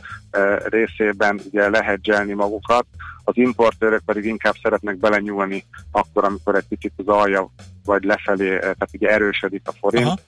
[0.65, 2.87] részében ugye lehedzselni magukat,
[3.25, 7.51] az importőrök pedig inkább szeretnek belenyúlni akkor, amikor egy kicsit az alja
[7.85, 10.07] vagy lefelé, eh, tehát ugye erősödik a forint.
[10.07, 10.19] Aha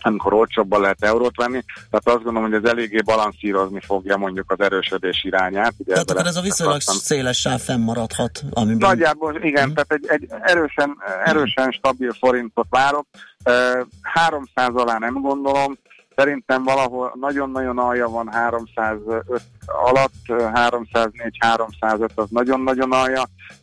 [0.00, 4.60] amikor olcsóbban lehet eurót venni, tehát azt gondolom, hogy ez eléggé balanszírozni fogja mondjuk az
[4.60, 5.74] erősödés irányát.
[5.78, 8.88] Ugye Tehát akkor ez a viszonylag akartam- széles sáv fennmaradhat, amiben...
[8.88, 13.06] Nagyjából igen, tehát egy, egy erősen, erősen stabil forintot várok.
[13.44, 15.78] Ö, 300 alá nem gondolom,
[16.16, 19.24] szerintem valahol nagyon-nagyon alja van 305
[19.66, 23.22] alatt, 304-305 az nagyon-nagyon alja,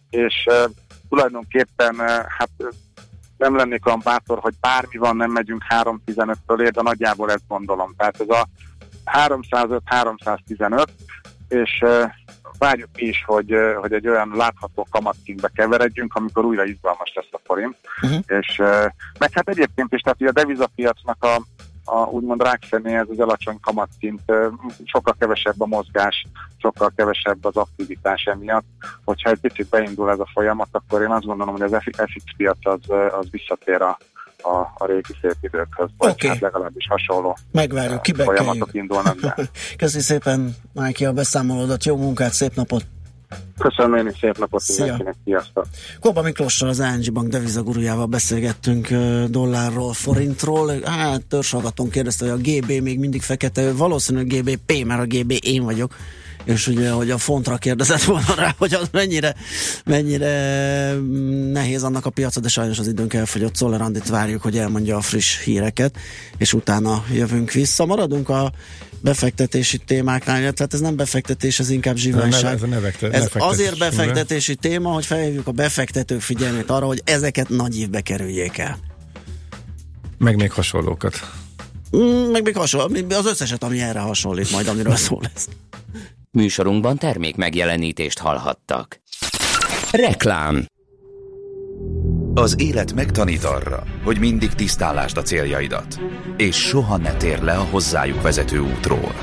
[0.10, 0.48] és
[1.10, 1.96] tulajdonképpen
[2.38, 2.50] hát
[3.46, 7.94] nem lennék olyan bátor, hogy bármi van, nem megyünk 315 fölé, de nagyjából ezt gondolom.
[7.98, 8.48] Tehát ez a
[9.06, 10.86] 305-315,
[11.48, 12.04] és ö,
[12.58, 17.78] várjuk is, hogy, hogy egy olyan látható kamatszintbe keveredjünk, amikor újra izgalmas lesz a forint.
[18.02, 18.20] Uh-huh.
[18.28, 18.86] És ö,
[19.20, 21.42] meg hát egyébként is, tehát a devizapiacnak a,
[21.86, 24.22] a úgymond rákszené ez az alacsony kamatszint,
[24.84, 26.26] sokkal kevesebb a mozgás,
[26.58, 28.66] sokkal kevesebb az aktivitás emiatt.
[29.04, 32.58] Hogyha egy picit beindul ez a folyamat, akkor én azt gondolom, hogy az FX piac
[32.62, 32.80] az,
[33.20, 33.98] az visszatér a,
[34.42, 36.28] a, a régi szép időkhöz, vagy Oké.
[36.28, 38.74] hát legalábbis hasonló Megvárjuk, folyamatok kibekeljük.
[38.74, 39.36] indulnak be.
[39.78, 42.95] Köszi szépen, Májki, a beszámolódat, jó munkát, szép napot!
[43.58, 44.86] Köszönöm én is, szép napot Szia.
[44.86, 45.66] mindenkinek, sziasztok!
[46.00, 48.88] Kóba Miklóssal, az ING Bank devizagurujával beszélgettünk
[49.30, 50.82] dollárról, forintról.
[50.84, 55.64] Hát törzshallgatón kérdezte, hogy a GB még mindig fekete, valószínűleg GBP, mert a GB én
[55.64, 55.96] vagyok.
[56.46, 59.36] És ugye, hogy a fontra kérdezett volna rá, hogy az mennyire,
[59.86, 63.56] mennyire mm, nehéz annak a piaca, de sajnos az időnk elfogyott.
[63.56, 65.98] Szoller Andit várjuk, hogy elmondja a friss híreket,
[66.38, 67.86] és utána jövünk vissza.
[67.86, 68.52] Maradunk a
[69.02, 72.54] befektetési témáknál, illetve hát ez nem befektetés, ez inkább zsiványság.
[72.54, 77.50] Ez a nevekte- ez azért befektetési téma, hogy felhívjuk a befektetők figyelmét arra, hogy ezeket
[77.50, 78.78] nagy évbe kerüljék el.
[80.18, 81.32] Meg még hasonlókat.
[81.98, 85.48] Mm, meg még hasonló, az összeset, ami erre hasonlít majd, amiről szó lesz.
[86.32, 89.02] Műsorunkban termék megjelenítést hallhattak.
[89.92, 90.66] Reklám
[92.38, 96.00] Az élet megtanít arra, hogy mindig tisztálásd a céljaidat,
[96.38, 99.14] és soha ne tér le a hozzájuk vezető útról.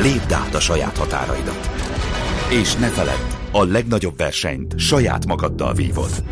[0.00, 1.70] Lépd át a saját határaidat.
[2.50, 6.24] És ne feledd, a legnagyobb versenyt saját magaddal vívod.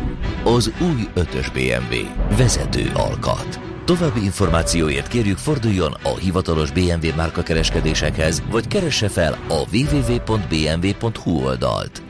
[0.43, 1.95] Az új 5-ös BMW.
[2.37, 3.59] Vezető alkat.
[3.85, 12.01] További információért kérjük forduljon a hivatalos BMW márka kereskedésekhez, vagy keresse fel a www.bmw.hu oldalt.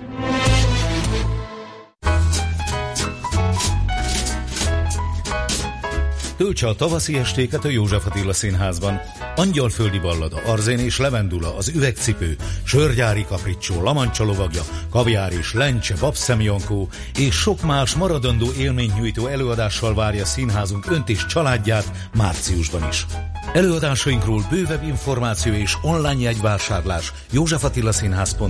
[6.42, 9.02] Töltse a tavaszi estéket a József Attila Színházban.
[9.36, 16.90] Angyalföldi ballada, Arzén és Levendula, az üvegcipő, Sörgyári kapricsó, Lamancsa lovagja, Kaviár és Lencse, Babszemjankó
[17.20, 23.06] és sok más maradandó élményt nyújtó előadással várja színházunk önt és családját márciusban is.
[23.54, 28.48] Előadásainkról bővebb információ és online jegyvásárlás józsefatilaszínház.hu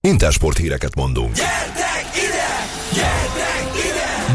[0.00, 1.36] Intersport híreket mondunk.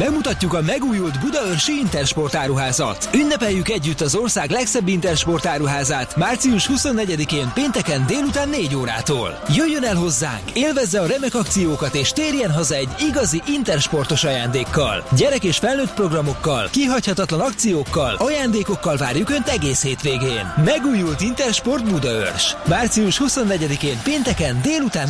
[0.02, 3.10] Bemutatjuk a megújult Budaörsi Intersport áruházat.
[3.14, 9.40] Ünnepeljük együtt az ország legszebb Intersport áruházát március 24-én pénteken délután 4 órától.
[9.56, 15.04] Jöjjön el hozzánk, élvezze a remek akciókat és térjen haza egy igazi Intersportos ajándékkal.
[15.18, 20.54] Gyerek és felnőtt programokkal, kihagyhatatlan akciókkal, ajándékokkal várjuk Önt egész hétvégén.
[20.66, 22.56] Megújult Intersport Budaörs.
[22.66, 24.92] Március 24-én pénteken délután